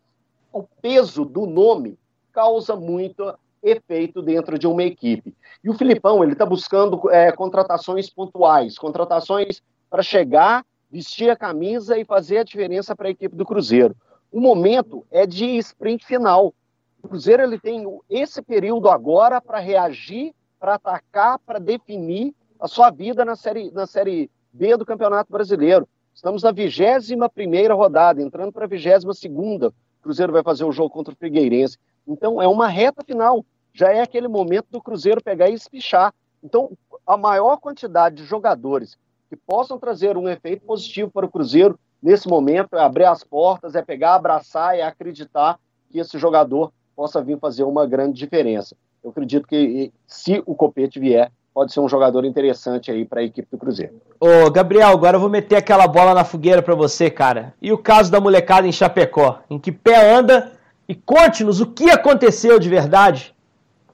o 0.52 0.64
peso 0.82 1.26
do 1.26 1.46
nome 1.46 1.98
causa 2.32 2.76
muito 2.76 3.34
efeito 3.62 4.22
dentro 4.22 4.58
de 4.58 4.68
uma 4.68 4.84
equipe. 4.84 5.36
E 5.64 5.70
o 5.70 5.74
Filipão, 5.74 6.24
ele 6.24 6.34
está 6.34 6.46
buscando 6.46 7.10
é, 7.10 7.32
contratações 7.32 8.10
pontuais, 8.10 8.78
contratações 8.78 9.62
para 9.90 10.04
chegar, 10.04 10.66
vestir 10.90 11.30
a 11.30 11.36
camisa 11.36 11.98
e 11.98 12.06
fazer 12.06 12.40
a 12.40 12.44
diferença 12.44 12.96
para 12.96 13.08
a 13.08 13.12
equipe 13.12 13.36
do 13.36 13.46
Cruzeiro 13.46 13.96
o 14.32 14.40
momento 14.40 15.06
é 15.10 15.26
de 15.26 15.58
sprint 15.58 16.06
final. 16.06 16.54
O 17.02 17.08
Cruzeiro 17.08 17.44
ele 17.44 17.60
tem 17.60 17.86
esse 18.10 18.42
período 18.42 18.90
agora 18.90 19.42
para 19.42 19.60
reagir, 19.60 20.34
para 20.60 20.76
atacar, 20.76 21.40
para 21.40 21.60
definir 21.60 22.34
a 22.60 22.68
sua 22.68 22.90
vida 22.90 23.24
na 23.24 23.36
série, 23.36 23.72
na 23.72 23.86
série 23.86 24.30
B 24.52 24.76
do 24.76 24.86
Campeonato 24.86 25.32
Brasileiro. 25.32 25.88
Estamos 26.14 26.44
na 26.44 26.52
21 26.52 27.76
rodada, 27.76 28.22
entrando 28.22 28.52
para 28.52 28.66
a 28.66 28.68
22. 28.68 29.06
O 29.06 29.74
Cruzeiro 30.08 30.32
vai 30.32 30.42
fazer 30.42 30.64
o 30.64 30.72
jogo 30.72 30.90
contra 30.90 31.14
o 31.14 31.18
Figueirense. 31.18 31.78
Então, 32.08 32.42
é 32.42 32.48
uma 32.48 32.70
reta 32.70 33.04
final. 33.04 33.46
Já 33.74 33.92
é 33.92 34.00
aquele 34.00 34.30
momento 34.30 34.68
do 34.72 34.82
Cruzeiro 34.82 35.22
pegar 35.22 35.50
e 35.50 35.54
espichar. 35.54 36.14
Então, 36.42 36.72
a 37.06 37.18
maior 37.18 37.58
quantidade 37.58 38.16
de 38.16 38.24
jogadores 38.24 38.98
que 39.30 39.36
possam 39.36 39.78
trazer 39.78 40.16
um 40.16 40.30
efeito 40.30 40.66
positivo 40.66 41.12
para 41.12 41.26
o 41.26 41.30
Cruzeiro 41.30 41.78
nesse 42.02 42.30
momento, 42.30 42.78
é 42.78 42.80
abrir 42.80 43.04
as 43.04 43.22
portas, 43.22 43.76
é 43.76 43.82
pegar, 43.82 44.16
abraçar 44.16 44.78
e 44.78 44.82
acreditar 44.82 45.60
que 45.90 46.00
esse 46.00 46.18
jogador 46.18 46.72
possa 46.96 47.22
vir 47.22 47.38
fazer 47.38 47.64
uma 47.64 47.86
grande 47.86 48.18
diferença. 48.18 48.78
Eu 49.04 49.10
acredito 49.10 49.46
que 49.46 49.92
se 50.06 50.42
o 50.46 50.56
Copete 50.56 51.02
vier, 51.02 51.30
pode 51.58 51.74
ser 51.74 51.80
um 51.80 51.90
jogador 51.90 52.24
interessante 52.24 52.92
aí 52.92 53.04
para 53.04 53.22
a 53.22 53.24
equipe 53.24 53.48
do 53.50 53.58
Cruzeiro. 53.58 53.94
Ô, 54.20 54.52
Gabriel, 54.52 54.90
agora 54.90 55.16
eu 55.16 55.20
vou 55.20 55.28
meter 55.28 55.56
aquela 55.56 55.88
bola 55.88 56.14
na 56.14 56.24
fogueira 56.24 56.62
para 56.62 56.76
você, 56.76 57.10
cara. 57.10 57.56
E 57.60 57.74
o 57.74 57.80
caso 57.80 58.12
da 58.12 58.22
molecada 58.22 58.68
em 58.68 58.72
Chapecó? 58.72 59.40
Em 59.50 59.58
que 59.58 59.72
pé 59.72 60.14
anda? 60.14 60.52
E 60.88 60.94
conte-nos 60.94 61.60
o 61.60 61.66
que 61.66 61.90
aconteceu 61.90 62.60
de 62.60 62.70
verdade 62.70 63.34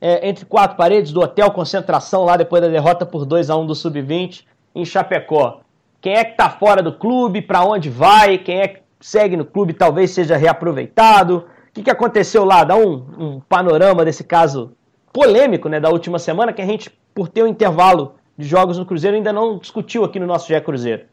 é, 0.01 0.27
entre 0.27 0.43
quatro 0.43 0.75
paredes 0.75 1.13
do 1.13 1.21
Hotel 1.21 1.49
Concentração, 1.51 2.25
lá 2.25 2.35
depois 2.35 2.61
da 2.61 2.67
derrota 2.67 3.05
por 3.05 3.25
2 3.25 3.49
a 3.49 3.55
1 3.55 3.65
do 3.65 3.75
Sub-20 3.75 4.43
em 4.75 4.83
Chapecó 4.83 5.61
quem 6.03 6.15
é 6.15 6.25
que 6.25 6.31
está 6.31 6.49
fora 6.49 6.83
do 6.83 6.91
clube, 6.91 7.41
para 7.41 7.63
onde 7.63 7.89
vai, 7.89 8.37
quem 8.37 8.59
é 8.59 8.67
que 8.67 8.81
segue 8.99 9.37
no 9.37 9.45
clube 9.45 9.71
talvez 9.71 10.11
seja 10.11 10.35
reaproveitado. 10.35 11.45
O 11.69 11.73
que, 11.73 11.81
que 11.81 11.89
aconteceu 11.89 12.43
lá? 12.43 12.65
Dá 12.65 12.75
um, 12.75 13.05
um 13.17 13.39
panorama 13.39 14.03
desse 14.03 14.25
caso 14.25 14.73
polêmico 15.13 15.69
né, 15.69 15.79
da 15.79 15.89
última 15.89 16.17
semana, 16.17 16.51
que 16.51 16.61
a 16.61 16.65
gente, 16.65 16.89
por 17.13 17.29
ter 17.29 17.43
um 17.43 17.47
intervalo 17.47 18.15
de 18.35 18.47
jogos 18.47 18.79
no 18.79 18.85
Cruzeiro, 18.85 19.15
ainda 19.15 19.31
não 19.31 19.59
discutiu 19.59 20.03
aqui 20.03 20.19
no 20.19 20.25
nosso 20.25 20.47
GE 20.47 20.59
Cruzeiro. 20.61 21.05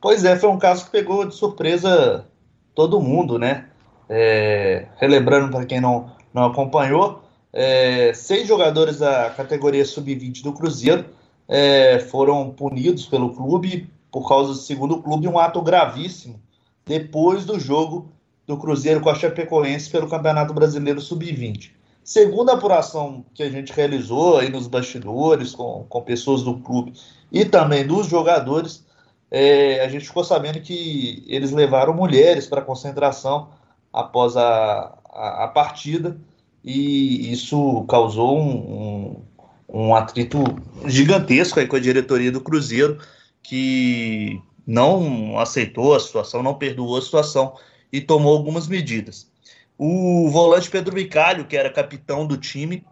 Pois 0.00 0.24
é, 0.24 0.36
foi 0.36 0.50
um 0.50 0.58
caso 0.58 0.84
que 0.84 0.90
pegou 0.90 1.24
de 1.24 1.34
surpresa 1.34 2.26
todo 2.74 3.00
mundo, 3.00 3.38
né? 3.38 3.66
É, 4.08 4.86
relembrando 4.96 5.50
para 5.50 5.64
quem 5.64 5.80
não, 5.80 6.10
não 6.34 6.44
acompanhou, 6.44 7.22
é, 7.52 8.12
seis 8.12 8.46
jogadores 8.46 8.98
da 8.98 9.30
categoria 9.30 9.84
sub-20 9.84 10.42
do 10.42 10.52
Cruzeiro 10.52 11.06
é, 11.48 11.98
foram 12.00 12.50
punidos 12.50 13.06
pelo 13.06 13.34
clube 13.34 13.88
por 14.12 14.28
causa, 14.28 14.54
segundo 14.54 14.96
o 14.96 15.02
clube, 15.02 15.28
um 15.28 15.38
ato 15.38 15.60
gravíssimo 15.62 16.40
depois 16.84 17.44
do 17.44 17.58
jogo 17.58 18.10
do 18.46 18.56
Cruzeiro 18.56 19.00
com 19.00 19.10
a 19.10 19.14
Chapecoense 19.14 19.90
pelo 19.90 20.08
Campeonato 20.08 20.54
Brasileiro 20.54 21.00
Sub-20. 21.00 21.75
Segundo 22.06 22.50
a 22.50 22.54
apuração 22.54 23.26
que 23.34 23.42
a 23.42 23.50
gente 23.50 23.72
realizou 23.72 24.38
aí 24.38 24.48
nos 24.48 24.68
bastidores 24.68 25.52
com, 25.54 25.84
com 25.88 26.00
pessoas 26.02 26.42
do 26.42 26.56
clube 26.60 26.94
e 27.30 27.44
também 27.44 27.86
dos 27.86 28.06
jogadores, 28.06 28.86
é, 29.30 29.84
a 29.84 29.88
gente 29.88 30.06
ficou 30.06 30.24
sabendo 30.24 30.60
que 30.60 31.24
eles 31.26 31.50
levaram 31.50 31.92
mulheres 31.92 32.46
para 32.46 32.62
concentração 32.62 33.48
após 33.92 34.36
a, 34.36 34.96
a, 35.04 35.44
a, 35.44 35.48
partida 35.48 36.16
e 36.64 37.32
isso 37.32 37.84
causou 37.88 38.38
um, 38.38 38.52
um 38.52 39.22
um 39.68 39.94
atrito 39.94 40.38
gigantesco 40.86 41.60
aí 41.60 41.66
com 41.66 41.76
a 41.76 41.80
diretoria 41.80 42.30
do 42.30 42.40
Cruzeiro, 42.40 42.98
que 43.42 44.40
não 44.66 45.38
aceitou 45.38 45.94
a 45.94 46.00
situação, 46.00 46.42
não 46.42 46.54
perdoou 46.54 46.96
a 46.96 47.02
situação 47.02 47.54
e 47.92 48.00
tomou 48.00 48.36
algumas 48.36 48.68
medidas. 48.68 49.30
O 49.78 50.30
volante 50.30 50.70
Pedro 50.70 50.94
Bicalho, 50.94 51.44
que 51.44 51.56
era 51.56 51.70
capitão 51.70 52.26
do 52.26 52.36
time, 52.36 52.86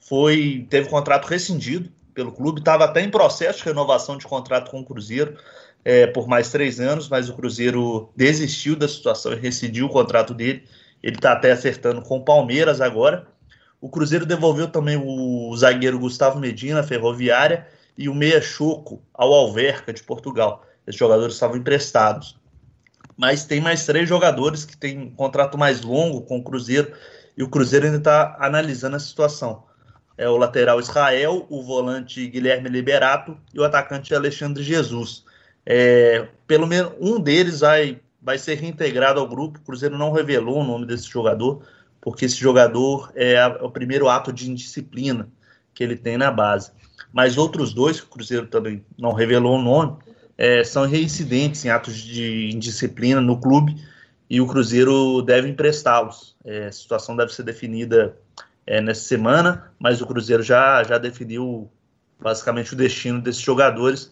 foi 0.00 0.66
teve 0.70 0.88
contrato 0.88 1.26
rescindido 1.26 1.90
pelo 2.14 2.32
clube, 2.32 2.60
estava 2.60 2.84
até 2.84 3.02
em 3.02 3.10
processo 3.10 3.58
de 3.58 3.64
renovação 3.66 4.16
de 4.16 4.26
contrato 4.26 4.70
com 4.70 4.80
o 4.80 4.84
Cruzeiro 4.84 5.36
é, 5.84 6.06
por 6.06 6.26
mais 6.26 6.50
três 6.50 6.80
anos, 6.80 7.08
mas 7.08 7.28
o 7.28 7.34
Cruzeiro 7.34 8.10
desistiu 8.16 8.74
da 8.74 8.88
situação 8.88 9.32
e 9.32 9.36
rescindiu 9.36 9.86
o 9.86 9.90
contrato 9.90 10.32
dele. 10.32 10.64
Ele 11.02 11.16
está 11.16 11.32
até 11.32 11.52
acertando 11.52 12.00
com 12.02 12.16
o 12.16 12.24
Palmeiras 12.24 12.80
agora. 12.80 13.26
O 13.80 13.88
Cruzeiro 13.88 14.24
devolveu 14.24 14.66
também 14.68 14.96
o 14.96 15.54
zagueiro 15.56 15.98
Gustavo 15.98 16.40
Medina, 16.40 16.82
Ferroviária, 16.82 17.68
e 17.96 18.08
o 18.08 18.14
Meia 18.14 18.40
Choco 18.40 19.02
ao 19.14 19.32
Alverca 19.32 19.92
de 19.92 20.02
Portugal. 20.02 20.64
Esses 20.86 20.98
jogadores 20.98 21.34
estavam 21.34 21.56
emprestados. 21.56 22.38
Mas 23.16 23.44
tem 23.44 23.60
mais 23.60 23.86
três 23.86 24.08
jogadores 24.08 24.64
que 24.64 24.76
têm 24.76 25.10
contrato 25.10 25.56
mais 25.56 25.80
longo 25.82 26.22
com 26.22 26.38
o 26.38 26.42
Cruzeiro 26.42 26.92
e 27.36 27.42
o 27.42 27.48
Cruzeiro 27.48 27.86
ainda 27.86 27.98
está 27.98 28.36
analisando 28.38 28.96
a 28.96 29.00
situação. 29.00 29.64
É 30.18 30.28
o 30.28 30.36
lateral 30.36 30.80
Israel, 30.80 31.46
o 31.50 31.62
volante 31.62 32.26
Guilherme 32.26 32.68
Liberato 32.68 33.36
e 33.52 33.60
o 33.60 33.64
atacante 33.64 34.14
Alexandre 34.14 34.62
Jesus. 34.62 35.24
É, 35.64 36.28
pelo 36.46 36.66
menos 36.66 36.92
um 37.00 37.20
deles 37.20 37.60
vai, 37.60 38.00
vai 38.22 38.38
ser 38.38 38.54
reintegrado 38.54 39.20
ao 39.20 39.28
grupo. 39.28 39.58
O 39.58 39.62
Cruzeiro 39.62 39.98
não 39.98 40.12
revelou 40.12 40.60
o 40.60 40.64
nome 40.64 40.86
desse 40.86 41.08
jogador, 41.08 41.62
porque 42.00 42.24
esse 42.24 42.36
jogador 42.36 43.12
é, 43.14 43.36
a, 43.36 43.58
é 43.60 43.62
o 43.62 43.70
primeiro 43.70 44.08
ato 44.08 44.32
de 44.32 44.50
indisciplina 44.50 45.28
que 45.74 45.84
ele 45.84 45.96
tem 45.96 46.16
na 46.16 46.30
base. 46.30 46.70
Mas 47.12 47.36
outros 47.36 47.74
dois, 47.74 48.00
que 48.00 48.06
o 48.06 48.10
Cruzeiro 48.10 48.46
também 48.46 48.84
não 48.98 49.12
revelou 49.12 49.58
o 49.58 49.62
nome, 49.62 49.96
é, 50.38 50.62
são 50.64 50.86
reincidentes 50.86 51.64
em 51.64 51.70
atos 51.70 51.94
de 51.96 52.50
indisciplina 52.52 53.20
no 53.20 53.40
clube 53.40 53.76
e 54.28 54.40
o 54.40 54.46
Cruzeiro 54.46 55.22
deve 55.22 55.48
emprestá-los. 55.48 56.36
É, 56.44 56.66
a 56.66 56.72
situação 56.72 57.16
deve 57.16 57.32
ser 57.32 57.42
definida 57.42 58.16
é, 58.66 58.80
nessa 58.80 59.02
semana, 59.02 59.72
mas 59.78 60.00
o 60.00 60.06
Cruzeiro 60.06 60.42
já, 60.42 60.82
já 60.82 60.98
definiu 60.98 61.70
basicamente 62.20 62.74
o 62.74 62.76
destino 62.76 63.20
desses 63.20 63.40
jogadores. 63.40 64.10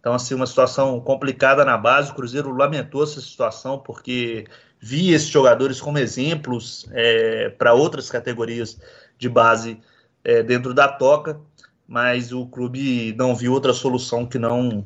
Então, 0.00 0.14
assim, 0.14 0.34
uma 0.34 0.46
situação 0.46 1.00
complicada 1.00 1.64
na 1.64 1.78
base. 1.78 2.10
O 2.10 2.14
Cruzeiro 2.14 2.52
lamentou 2.52 3.04
essa 3.04 3.20
situação 3.20 3.78
porque 3.78 4.46
via 4.80 5.14
esses 5.14 5.28
jogadores 5.28 5.80
como 5.80 5.98
exemplos 5.98 6.86
é, 6.90 7.50
para 7.50 7.72
outras 7.72 8.10
categorias 8.10 8.78
de 9.16 9.28
base 9.28 9.80
é, 10.24 10.42
dentro 10.42 10.74
da 10.74 10.88
toca, 10.88 11.40
mas 11.86 12.32
o 12.32 12.46
clube 12.46 13.14
não 13.16 13.36
viu 13.36 13.52
outra 13.52 13.72
solução 13.72 14.26
que 14.26 14.38
não 14.38 14.84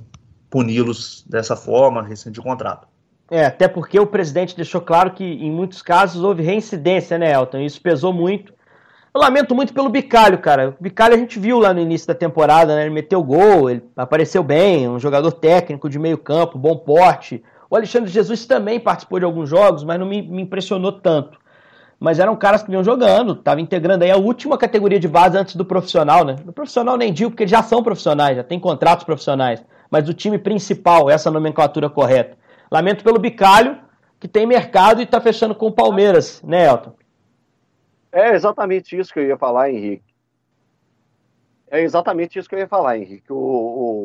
puni-los 0.57 1.23
dessa 1.29 1.55
forma, 1.55 2.03
rescindir 2.03 2.40
o 2.40 2.45
contrato. 2.45 2.88
É, 3.31 3.45
até 3.45 3.69
porque 3.69 4.01
o 4.01 4.07
presidente 4.07 4.57
deixou 4.57 4.81
claro 4.81 5.11
que 5.11 5.23
em 5.23 5.51
muitos 5.51 5.83
casos 5.83 6.25
houve 6.25 6.42
reincidência, 6.42 7.19
né, 7.19 7.31
Elton? 7.31 7.59
Isso 7.59 7.79
pesou 7.79 8.11
muito. 8.11 8.55
Eu 9.14 9.21
lamento 9.21 9.55
muito 9.55 9.75
pelo 9.75 9.90
Bicalho, 9.90 10.38
cara. 10.38 10.75
O 10.81 10.83
Bicalho 10.83 11.14
a 11.14 11.19
gente 11.19 11.38
viu 11.38 11.59
lá 11.59 11.75
no 11.75 11.81
início 11.81 12.09
da 12.09 12.14
temporada, 12.14 12.75
né? 12.75 12.83
Ele 12.87 12.95
meteu 12.95 13.23
gol, 13.23 13.69
ele 13.69 13.83
apareceu 13.95 14.42
bem, 14.42 14.88
um 14.88 14.99
jogador 14.99 15.31
técnico 15.31 15.90
de 15.90 15.99
meio 15.99 16.16
campo, 16.16 16.57
bom 16.57 16.75
porte. 16.75 17.45
O 17.69 17.77
Alexandre 17.77 18.11
Jesus 18.11 18.47
também 18.47 18.81
participou 18.81 19.19
de 19.19 19.27
alguns 19.27 19.51
jogos, 19.51 19.85
mas 19.85 20.01
não 20.01 20.07
me, 20.07 20.23
me 20.23 20.40
impressionou 20.40 20.92
tanto. 20.92 21.38
Mas 22.01 22.19
eram 22.19 22.35
caras 22.35 22.62
que 22.62 22.71
vinham 22.71 22.85
jogando, 22.85 23.35
estavam 23.35 23.61
integrando 23.61 24.05
aí 24.05 24.11
a 24.11 24.16
última 24.16 24.57
categoria 24.57 24.99
de 24.99 25.09
base 25.09 25.37
antes 25.37 25.55
do 25.55 25.66
profissional, 25.66 26.25
né? 26.25 26.37
No 26.47 26.53
profissional 26.53 26.97
nem 26.97 27.12
digo, 27.12 27.31
porque 27.31 27.47
já 27.47 27.62
são 27.62 27.83
profissionais, 27.83 28.38
já 28.38 28.42
tem 28.42 28.59
contratos 28.59 29.05
profissionais 29.05 29.62
mas 29.90 30.09
o 30.09 30.14
time 30.14 30.38
principal, 30.38 31.09
essa 31.11 31.31
nomenclatura 31.31 31.88
correta. 31.88 32.37
Lamento 32.70 33.05
pelo 33.05 33.18
Bicalho, 33.18 33.79
que 34.18 34.27
tem 34.27 34.46
mercado 34.46 35.01
e 35.01 35.05
está 35.05 35.20
fechando 35.20 35.55
com 35.55 35.66
o 35.66 35.72
Palmeiras, 35.72 36.42
né, 36.42 36.66
Elton? 36.66 36.92
É 38.11 38.35
exatamente 38.35 38.99
isso 38.99 39.12
que 39.12 39.20
eu 39.20 39.27
ia 39.27 39.37
falar, 39.37 39.70
Henrique. 39.70 40.16
É 41.68 41.83
exatamente 41.83 42.38
isso 42.38 42.49
que 42.49 42.55
eu 42.55 42.61
ia 42.61 42.68
falar, 42.68 42.96
Henrique. 42.96 43.33
O, 43.33 43.37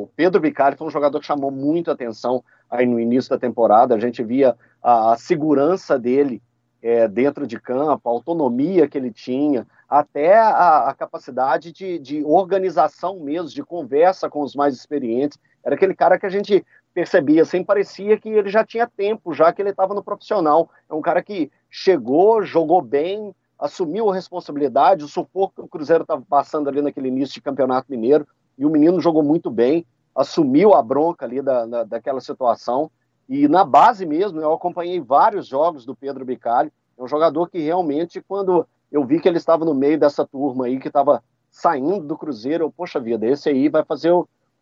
o 0.04 0.10
Pedro 0.16 0.42
Bicalho 0.42 0.76
foi 0.76 0.88
um 0.88 0.92
jogador 0.92 1.20
que 1.20 1.26
chamou 1.26 1.52
muita 1.52 1.92
atenção 1.92 2.44
aí 2.70 2.86
no 2.86 3.00
início 3.00 3.30
da 3.30 3.38
temporada. 3.38 3.96
A 3.96 4.00
gente 4.00 4.24
via 4.24 4.56
a, 4.82 5.14
a 5.14 5.18
segurança 5.18 5.98
dele 5.98 6.42
é, 6.82 7.08
dentro 7.08 7.46
de 7.46 7.60
campo, 7.60 8.10
a 8.10 8.12
autonomia 8.12 8.88
que 8.88 8.98
ele 8.98 9.12
tinha, 9.12 9.68
até 9.88 10.36
a, 10.38 10.90
a 10.90 10.94
capacidade 10.96 11.72
de, 11.72 12.00
de, 12.00 12.24
organização 12.24 13.20
mesmo, 13.20 13.50
de 13.50 13.64
conversa 13.64 14.30
com 14.30 14.42
os 14.42 14.56
mais 14.56 14.74
experientes. 14.74 15.38
Era 15.64 15.76
aquele 15.76 15.96
cara 15.96 16.18
que 16.18 16.26
a 16.26 16.30
gente 16.30 16.66
percebia, 16.94 17.44
assim, 17.44 17.64
parecia 17.64 18.18
que 18.18 18.30
ele 18.30 18.50
já 18.50 18.66
tinha 18.66 18.88
tempo, 18.88 19.34
já 19.34 19.52
que 19.54 19.62
ele 19.62 19.70
estava 19.70 19.94
no 19.94 20.04
profissional. 20.04 20.70
É 20.90 20.94
um 20.94 21.02
cara 21.02 21.22
que 21.22 21.52
chegou, 21.70 22.44
jogou 22.44 22.82
bem, 22.82 23.34
assumiu 23.58 24.10
a 24.10 24.14
responsabilidade, 24.14 25.06
o 25.06 25.08
sufoco 25.08 25.54
que 25.56 25.62
o 25.62 25.68
Cruzeiro 25.68 26.02
estava 26.02 26.24
passando 26.28 26.68
ali 26.68 26.82
naquele 26.82 27.08
início 27.08 27.36
de 27.36 27.42
campeonato 27.42 27.90
mineiro, 27.90 28.28
e 28.58 28.66
o 28.66 28.70
menino 28.70 29.00
jogou 29.00 29.24
muito 29.24 29.50
bem, 29.50 29.86
assumiu 30.16 30.74
a 30.74 30.82
bronca 30.82 31.26
ali 31.26 31.42
da, 31.42 31.66
da, 31.66 31.84
daquela 31.84 32.20
situação. 32.20 32.92
E 33.30 33.48
na 33.48 33.64
base 33.64 34.06
mesmo, 34.06 34.42
eu 34.42 34.52
acompanhei 34.52 35.00
vários 35.00 35.48
jogos 35.48 35.86
do 35.86 35.96
Pedro 35.96 36.26
Bicalho. 36.26 36.72
É 36.98 37.04
um 37.04 37.08
jogador 37.08 37.50
que 37.50 37.60
realmente, 37.60 38.22
quando 38.22 38.68
eu 38.92 39.06
vi 39.06 39.22
que 39.22 39.28
ele 39.28 39.38
estava 39.38 39.64
no 39.64 39.74
meio 39.74 39.98
dessa 39.98 40.26
turma 40.26 40.66
aí, 40.66 40.80
que 40.80 40.90
estava 40.90 41.24
saindo 41.50 42.06
do 42.06 42.18
Cruzeiro, 42.18 42.66
eu, 42.66 42.72
poxa 42.72 43.00
vida, 43.00 43.26
esse 43.26 43.50
aí 43.50 43.70
vai 43.70 43.84
fazer 43.84 44.12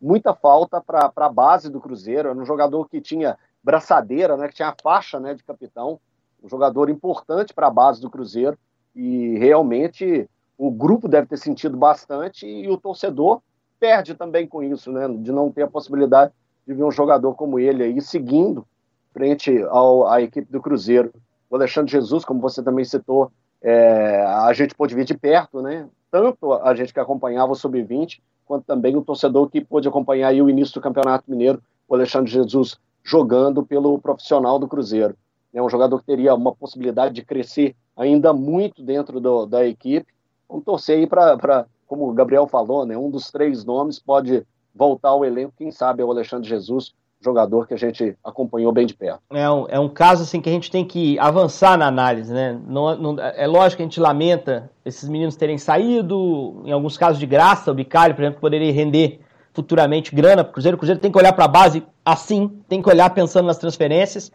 muita 0.00 0.34
falta 0.34 0.80
para 0.80 1.12
a 1.14 1.28
base 1.28 1.68
do 1.68 1.80
Cruzeiro. 1.80 2.28
Era 2.28 2.38
um 2.38 2.44
jogador 2.44 2.88
que 2.88 3.00
tinha 3.00 3.36
braçadeira, 3.62 4.36
né, 4.36 4.48
que 4.48 4.54
tinha 4.54 4.68
a 4.68 4.76
faixa 4.82 5.20
né, 5.20 5.34
de 5.34 5.44
capitão, 5.44 6.00
um 6.42 6.48
jogador 6.48 6.88
importante 6.88 7.52
para 7.52 7.66
a 7.66 7.70
base 7.70 8.00
do 8.00 8.10
Cruzeiro. 8.10 8.58
E 8.94 9.36
realmente 9.38 10.28
o 10.56 10.70
grupo 10.70 11.08
deve 11.08 11.26
ter 11.26 11.36
sentido 11.36 11.76
bastante 11.76 12.46
e 12.46 12.68
o 12.68 12.76
torcedor 12.76 13.40
perde 13.78 14.14
também 14.14 14.46
com 14.46 14.62
isso, 14.62 14.92
né, 14.92 15.08
de 15.08 15.32
não 15.32 15.50
ter 15.50 15.62
a 15.62 15.70
possibilidade 15.70 16.32
de 16.66 16.74
ver 16.74 16.84
um 16.84 16.90
jogador 16.90 17.34
como 17.34 17.58
ele 17.58 17.82
aí 17.82 18.00
seguindo 18.00 18.66
frente 19.12 19.62
ao, 19.68 20.06
à 20.06 20.20
equipe 20.20 20.50
do 20.50 20.60
Cruzeiro. 20.60 21.12
O 21.48 21.56
Alexandre 21.56 21.90
Jesus, 21.90 22.24
como 22.24 22.40
você 22.40 22.62
também 22.62 22.84
citou, 22.84 23.32
é, 23.62 24.22
a 24.22 24.52
gente 24.52 24.74
pôde 24.74 24.94
ver 24.94 25.04
de 25.04 25.16
perto, 25.16 25.60
né? 25.60 25.88
Tanto 26.10 26.52
a 26.52 26.74
gente 26.74 26.92
que 26.92 27.00
acompanhava 27.00 27.52
o 27.52 27.56
Sub-20, 27.56 28.20
quanto 28.50 28.64
também 28.64 28.96
o 28.96 29.02
torcedor 29.02 29.48
que 29.48 29.60
pôde 29.60 29.86
acompanhar 29.86 30.34
o 30.34 30.50
início 30.50 30.74
do 30.74 30.80
Campeonato 30.80 31.30
Mineiro, 31.30 31.62
o 31.88 31.94
Alexandre 31.94 32.32
Jesus 32.32 32.76
jogando 33.00 33.64
pelo 33.64 33.96
profissional 34.00 34.58
do 34.58 34.66
Cruzeiro. 34.66 35.14
É 35.54 35.62
um 35.62 35.70
jogador 35.70 36.00
que 36.00 36.06
teria 36.06 36.34
uma 36.34 36.52
possibilidade 36.52 37.14
de 37.14 37.24
crescer 37.24 37.76
ainda 37.96 38.32
muito 38.32 38.82
dentro 38.82 39.20
do, 39.20 39.46
da 39.46 39.64
equipe. 39.64 40.12
Vamos 40.48 40.64
torcer 40.64 40.98
aí 40.98 41.06
para, 41.06 41.64
como 41.86 42.10
o 42.10 42.12
Gabriel 42.12 42.48
falou, 42.48 42.84
né, 42.84 42.98
um 42.98 43.08
dos 43.08 43.30
três 43.30 43.64
nomes 43.64 44.00
pode 44.00 44.44
voltar 44.74 45.10
ao 45.10 45.24
elenco, 45.24 45.54
quem 45.56 45.70
sabe 45.70 46.02
é 46.02 46.04
o 46.04 46.10
Alexandre 46.10 46.48
Jesus, 46.48 46.92
jogador 47.22 47.66
que 47.66 47.74
a 47.74 47.76
gente 47.76 48.16
acompanhou 48.24 48.72
bem 48.72 48.86
de 48.86 48.94
perto. 48.94 49.20
É 49.30 49.50
um, 49.50 49.66
é 49.68 49.78
um 49.78 49.88
caso 49.88 50.22
assim 50.22 50.40
que 50.40 50.48
a 50.48 50.52
gente 50.52 50.70
tem 50.70 50.84
que 50.84 51.18
avançar 51.18 51.76
na 51.76 51.86
análise, 51.86 52.32
né? 52.32 52.58
Não, 52.66 52.96
não, 52.96 53.16
é 53.20 53.46
lógico 53.46 53.78
que 53.78 53.82
a 53.82 53.86
gente 53.86 54.00
lamenta 54.00 54.70
esses 54.84 55.08
meninos 55.08 55.36
terem 55.36 55.58
saído, 55.58 56.62
em 56.64 56.72
alguns 56.72 56.96
casos 56.96 57.18
de 57.18 57.26
graça, 57.26 57.70
o 57.70 57.74
Bicalho, 57.74 58.14
por 58.14 58.22
exemplo, 58.22 58.40
poderia 58.40 58.72
render 58.72 59.20
futuramente 59.52 60.14
grana 60.14 60.42
para 60.42 60.50
o 60.50 60.54
Cruzeiro. 60.54 60.76
O 60.76 60.78
Cruzeiro 60.78 61.00
tem 61.00 61.12
que 61.12 61.18
olhar 61.18 61.32
para 61.32 61.44
a 61.44 61.48
base 61.48 61.82
assim, 62.04 62.48
tem 62.68 62.80
que 62.80 62.88
olhar 62.88 63.10
pensando 63.10 63.46
nas 63.46 63.58
transferências, 63.58 64.32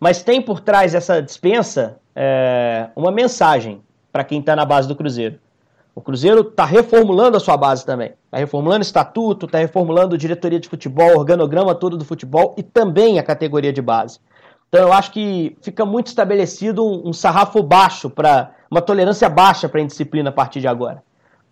mas 0.00 0.22
tem 0.22 0.40
por 0.40 0.60
trás 0.60 0.92
dessa 0.92 1.20
dispensa 1.20 1.98
é, 2.14 2.88
uma 2.96 3.10
mensagem 3.10 3.82
para 4.10 4.24
quem 4.24 4.40
está 4.40 4.56
na 4.56 4.64
base 4.64 4.88
do 4.88 4.96
Cruzeiro. 4.96 5.38
O 5.94 6.00
Cruzeiro 6.00 6.40
está 6.40 6.64
reformulando 6.64 7.36
a 7.36 7.40
sua 7.40 7.56
base 7.56 7.86
também. 7.86 8.14
Está 8.24 8.38
reformulando 8.38 8.80
o 8.80 8.82
estatuto, 8.82 9.46
está 9.46 9.58
reformulando 9.58 10.16
a 10.16 10.18
diretoria 10.18 10.58
de 10.58 10.68
futebol, 10.68 11.14
o 11.14 11.18
organograma 11.18 11.74
todo 11.74 11.96
do 11.96 12.04
futebol 12.04 12.54
e 12.58 12.62
também 12.62 13.18
a 13.18 13.22
categoria 13.22 13.72
de 13.72 13.80
base. 13.80 14.18
Então 14.68 14.88
eu 14.88 14.92
acho 14.92 15.12
que 15.12 15.56
fica 15.62 15.86
muito 15.86 16.08
estabelecido 16.08 16.84
um, 16.84 17.10
um 17.10 17.12
sarrafo 17.12 17.62
baixo 17.62 18.10
para 18.10 18.52
uma 18.68 18.82
tolerância 18.82 19.28
baixa 19.28 19.68
para 19.68 19.78
a 19.78 19.84
indisciplina 19.84 20.30
a 20.30 20.32
partir 20.32 20.60
de 20.60 20.66
agora. 20.66 21.00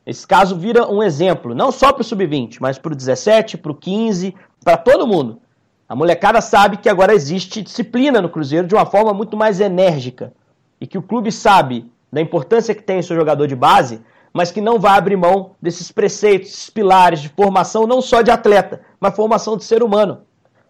Esse 0.04 0.26
caso 0.26 0.56
vira 0.56 0.90
um 0.90 1.00
exemplo, 1.00 1.54
não 1.54 1.70
só 1.70 1.92
para 1.92 2.00
o 2.00 2.04
sub-20, 2.04 2.56
mas 2.60 2.78
para 2.78 2.92
o 2.92 2.96
17, 2.96 3.56
para 3.56 3.70
o 3.70 3.74
15, 3.76 4.34
para 4.64 4.76
todo 4.76 5.06
mundo. 5.06 5.40
A 5.88 5.94
molecada 5.94 6.40
sabe 6.40 6.78
que 6.78 6.88
agora 6.88 7.14
existe 7.14 7.62
disciplina 7.62 8.20
no 8.20 8.28
Cruzeiro 8.28 8.66
de 8.66 8.74
uma 8.74 8.86
forma 8.86 9.14
muito 9.14 9.36
mais 9.36 9.60
enérgica 9.60 10.32
e 10.80 10.86
que 10.86 10.98
o 10.98 11.02
clube 11.02 11.30
sabe 11.30 11.88
da 12.12 12.20
importância 12.20 12.74
que 12.74 12.82
tem 12.82 12.98
o 12.98 13.04
seu 13.04 13.14
jogador 13.14 13.46
de 13.46 13.54
base 13.54 14.00
mas 14.32 14.50
que 14.50 14.60
não 14.60 14.78
vai 14.78 14.96
abrir 14.96 15.16
mão 15.16 15.52
desses 15.60 15.92
preceitos, 15.92 16.50
esses 16.50 16.70
pilares 16.70 17.20
de 17.20 17.28
formação, 17.28 17.86
não 17.86 18.00
só 18.00 18.22
de 18.22 18.30
atleta, 18.30 18.80
mas 18.98 19.14
formação 19.14 19.56
de 19.56 19.64
ser 19.64 19.82
humano. 19.82 20.22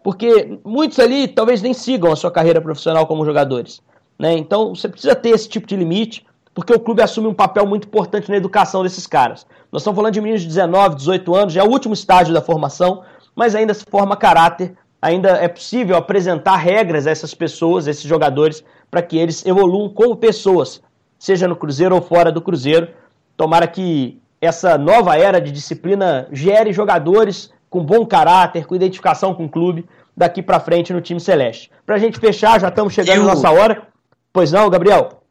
Porque 0.03 0.59
muitos 0.65 0.99
ali 0.99 1.27
talvez 1.27 1.61
nem 1.61 1.73
sigam 1.73 2.11
a 2.11 2.15
sua 2.15 2.31
carreira 2.31 2.61
profissional 2.61 3.07
como 3.07 3.25
jogadores. 3.25 3.81
Né? 4.19 4.33
Então 4.33 4.75
você 4.75 4.89
precisa 4.89 5.15
ter 5.15 5.29
esse 5.29 5.47
tipo 5.47 5.65
de 5.65 5.75
limite, 5.75 6.25
porque 6.53 6.73
o 6.73 6.79
clube 6.79 7.01
assume 7.01 7.27
um 7.27 7.33
papel 7.33 7.65
muito 7.65 7.87
importante 7.87 8.29
na 8.29 8.37
educação 8.37 8.83
desses 8.83 9.07
caras. 9.07 9.45
Nós 9.71 9.81
estamos 9.81 9.95
falando 9.95 10.13
de 10.13 10.21
meninos 10.21 10.41
de 10.41 10.47
19, 10.47 10.95
18 10.95 11.35
anos, 11.35 11.53
já 11.53 11.61
é 11.61 11.63
o 11.63 11.71
último 11.71 11.93
estágio 11.93 12.33
da 12.33 12.41
formação, 12.41 13.03
mas 13.35 13.55
ainda 13.55 13.73
se 13.73 13.85
forma 13.89 14.15
caráter 14.15 14.75
ainda 15.03 15.31
é 15.31 15.49
possível 15.49 15.97
apresentar 15.97 16.55
regras 16.55 17.05
a 17.05 17.11
essas 17.11 17.33
pessoas, 17.33 17.85
a 17.85 17.91
esses 17.91 18.05
jogadores, 18.05 18.63
para 18.89 19.01
que 19.01 19.17
eles 19.17 19.45
evoluam 19.45 19.89
como 19.89 20.15
pessoas, 20.15 20.81
seja 21.19 21.45
no 21.45 21.57
Cruzeiro 21.57 21.93
ou 21.93 22.01
fora 22.01 22.31
do 22.31 22.41
Cruzeiro. 22.41 22.87
Tomara 23.35 23.67
que 23.67 24.21
essa 24.39 24.77
nova 24.77 25.17
era 25.17 25.39
de 25.39 25.51
disciplina 25.51 26.27
gere 26.31 26.73
jogadores 26.73 27.51
com 27.69 27.83
bom 27.83 28.05
caráter, 28.05 28.65
com 28.65 28.75
identificação 28.75 29.33
com 29.33 29.45
o 29.45 29.49
clube, 29.49 29.87
daqui 30.15 30.43
para 30.43 30.59
frente 30.59 30.93
no 30.93 31.01
time 31.01 31.19
celeste. 31.19 31.71
Para 31.85 31.95
a 31.95 31.99
gente 31.99 32.19
fechar, 32.19 32.59
já 32.59 32.67
estamos 32.67 32.93
chegando 32.93 33.19
na 33.19 33.33
nossa 33.33 33.49
hora. 33.49 33.87
Pois 34.31 34.51
não, 34.51 34.69
Gabriel? 34.69 35.23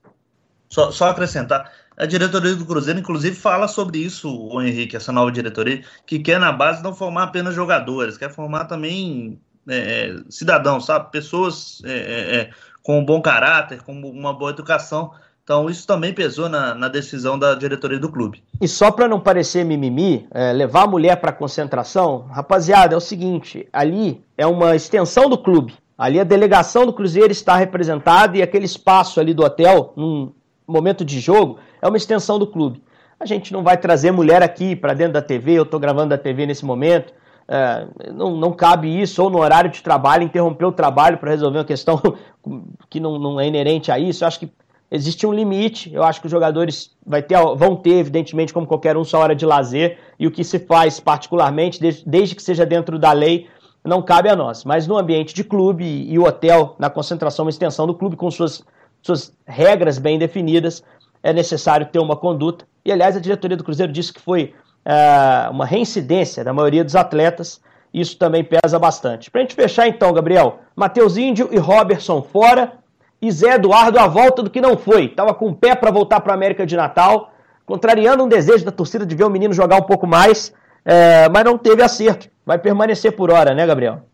Só, 0.68 0.90
só 0.90 1.10
acrescentar, 1.10 1.70
a 1.96 2.06
diretoria 2.06 2.54
do 2.54 2.64
Cruzeiro, 2.64 2.98
inclusive, 2.98 3.36
fala 3.36 3.68
sobre 3.68 3.98
isso, 3.98 4.28
o 4.28 4.62
Henrique, 4.62 4.96
essa 4.96 5.12
nova 5.12 5.30
diretoria, 5.30 5.84
que 6.06 6.18
quer 6.18 6.40
na 6.40 6.50
base 6.50 6.82
não 6.82 6.94
formar 6.94 7.24
apenas 7.24 7.54
jogadores, 7.54 8.16
quer 8.16 8.32
formar 8.32 8.64
também 8.64 9.38
é, 9.68 9.76
é 9.76 10.16
cidadãos, 10.30 10.86
sabe? 10.86 11.12
Pessoas 11.12 11.82
é, 11.84 11.92
é, 11.92 12.36
é, 12.36 12.50
com 12.82 12.98
um 12.98 13.04
bom 13.04 13.20
caráter, 13.20 13.82
com 13.82 13.92
uma 13.92 14.32
boa 14.32 14.50
educação. 14.50 15.12
Então, 15.44 15.68
isso 15.68 15.84
também 15.86 16.14
pesou 16.14 16.48
na, 16.48 16.72
na 16.72 16.88
decisão 16.88 17.36
da 17.36 17.54
diretoria 17.56 17.98
do 17.98 18.10
clube. 18.10 18.44
E 18.60 18.68
só 18.68 18.92
para 18.92 19.08
não 19.08 19.18
parecer 19.18 19.64
mimimi, 19.64 20.28
é, 20.30 20.52
levar 20.52 20.84
a 20.84 20.86
mulher 20.86 21.16
para 21.16 21.32
concentração, 21.32 22.26
rapaziada, 22.30 22.94
é 22.94 22.96
o 22.96 23.00
seguinte: 23.00 23.68
ali 23.72 24.24
é 24.38 24.46
uma 24.46 24.76
extensão 24.76 25.28
do 25.28 25.36
clube. 25.36 25.74
Ali 25.98 26.20
a 26.20 26.24
delegação 26.24 26.86
do 26.86 26.92
Cruzeiro 26.92 27.32
está 27.32 27.56
representada 27.56 28.36
e 28.36 28.42
aquele 28.42 28.66
espaço 28.66 29.18
ali 29.18 29.34
do 29.34 29.44
hotel, 29.44 29.92
num 29.96 30.32
momento 30.66 31.04
de 31.04 31.18
jogo, 31.18 31.58
é 31.80 31.88
uma 31.88 31.96
extensão 31.96 32.38
do 32.38 32.46
clube. 32.46 32.82
A 33.18 33.26
gente 33.26 33.52
não 33.52 33.62
vai 33.64 33.76
trazer 33.76 34.10
mulher 34.12 34.42
aqui 34.42 34.74
para 34.76 34.94
dentro 34.94 35.14
da 35.14 35.22
TV, 35.22 35.52
eu 35.52 35.64
estou 35.64 35.78
gravando 35.78 36.10
da 36.10 36.18
TV 36.18 36.46
nesse 36.46 36.64
momento. 36.64 37.12
É, 37.48 37.86
não, 38.12 38.36
não 38.36 38.52
cabe 38.52 39.00
isso, 39.00 39.22
ou 39.22 39.28
no 39.28 39.38
horário 39.38 39.70
de 39.70 39.82
trabalho, 39.82 40.22
interromper 40.22 40.64
o 40.64 40.72
trabalho 40.72 41.18
para 41.18 41.30
resolver 41.30 41.58
uma 41.58 41.64
questão 41.64 42.00
que 42.88 43.00
não, 43.00 43.18
não 43.18 43.40
é 43.40 43.46
inerente 43.46 43.90
a 43.90 43.98
isso. 43.98 44.22
Eu 44.22 44.28
acho 44.28 44.40
que 44.40 44.50
existe 44.92 45.26
um 45.26 45.32
limite. 45.32 45.92
Eu 45.92 46.04
acho 46.04 46.20
que 46.20 46.26
os 46.26 46.30
jogadores 46.30 46.90
vai 47.04 47.22
ter, 47.22 47.36
vão 47.56 47.74
ter, 47.74 47.94
evidentemente, 47.94 48.52
como 48.52 48.66
qualquer 48.66 48.94
um, 48.94 49.02
sua 49.02 49.20
hora 49.20 49.34
de 49.34 49.46
lazer. 49.46 49.98
E 50.18 50.26
o 50.26 50.30
que 50.30 50.44
se 50.44 50.58
faz, 50.58 51.00
particularmente, 51.00 51.80
desde, 51.80 52.04
desde 52.06 52.34
que 52.34 52.42
seja 52.42 52.66
dentro 52.66 52.98
da 52.98 53.10
lei, 53.10 53.48
não 53.82 54.02
cabe 54.02 54.28
a 54.28 54.36
nós. 54.36 54.64
Mas 54.64 54.86
no 54.86 54.98
ambiente 54.98 55.34
de 55.34 55.42
clube 55.42 55.84
e 55.84 56.18
o 56.18 56.24
hotel, 56.24 56.76
na 56.78 56.90
concentração, 56.90 57.46
uma 57.46 57.50
extensão 57.50 57.86
do 57.86 57.94
clube, 57.94 58.16
com 58.16 58.30
suas, 58.30 58.62
suas 59.00 59.34
regras 59.46 59.98
bem 59.98 60.18
definidas, 60.18 60.84
é 61.22 61.32
necessário 61.32 61.86
ter 61.86 61.98
uma 61.98 62.14
conduta. 62.14 62.66
E, 62.84 62.92
aliás, 62.92 63.16
a 63.16 63.20
diretoria 63.20 63.56
do 63.56 63.64
Cruzeiro 63.64 63.90
disse 63.90 64.12
que 64.12 64.20
foi 64.20 64.52
é, 64.84 65.48
uma 65.50 65.64
reincidência 65.64 66.44
da 66.44 66.52
maioria 66.52 66.84
dos 66.84 66.94
atletas. 66.94 67.62
Isso 67.94 68.18
também 68.18 68.44
pesa 68.44 68.78
bastante. 68.78 69.30
Para 69.30 69.40
a 69.40 69.44
gente 69.44 69.54
fechar, 69.54 69.88
então, 69.88 70.12
Gabriel, 70.12 70.60
Matheus 70.76 71.16
Índio 71.16 71.48
e 71.50 71.56
Robertson 71.56 72.22
fora. 72.22 72.81
E 73.22 73.30
Zé 73.30 73.54
Eduardo 73.54 74.00
a 74.00 74.08
volta 74.08 74.42
do 74.42 74.50
que 74.50 74.60
não 74.60 74.76
foi. 74.76 75.04
Estava 75.04 75.32
com 75.32 75.50
o 75.50 75.54
pé 75.54 75.76
para 75.76 75.92
voltar 75.92 76.20
para 76.20 76.32
a 76.32 76.36
América 76.36 76.66
de 76.66 76.76
Natal, 76.76 77.32
contrariando 77.64 78.24
um 78.24 78.28
desejo 78.28 78.64
da 78.64 78.72
torcida 78.72 79.06
de 79.06 79.14
ver 79.14 79.22
o 79.22 79.30
menino 79.30 79.54
jogar 79.54 79.76
um 79.76 79.84
pouco 79.84 80.08
mais, 80.08 80.52
é, 80.84 81.28
mas 81.28 81.44
não 81.44 81.56
teve 81.56 81.84
acerto. 81.84 82.28
Vai 82.44 82.58
permanecer 82.58 83.12
por 83.12 83.30
hora, 83.30 83.54
né, 83.54 83.64
Gabriel? 83.64 84.08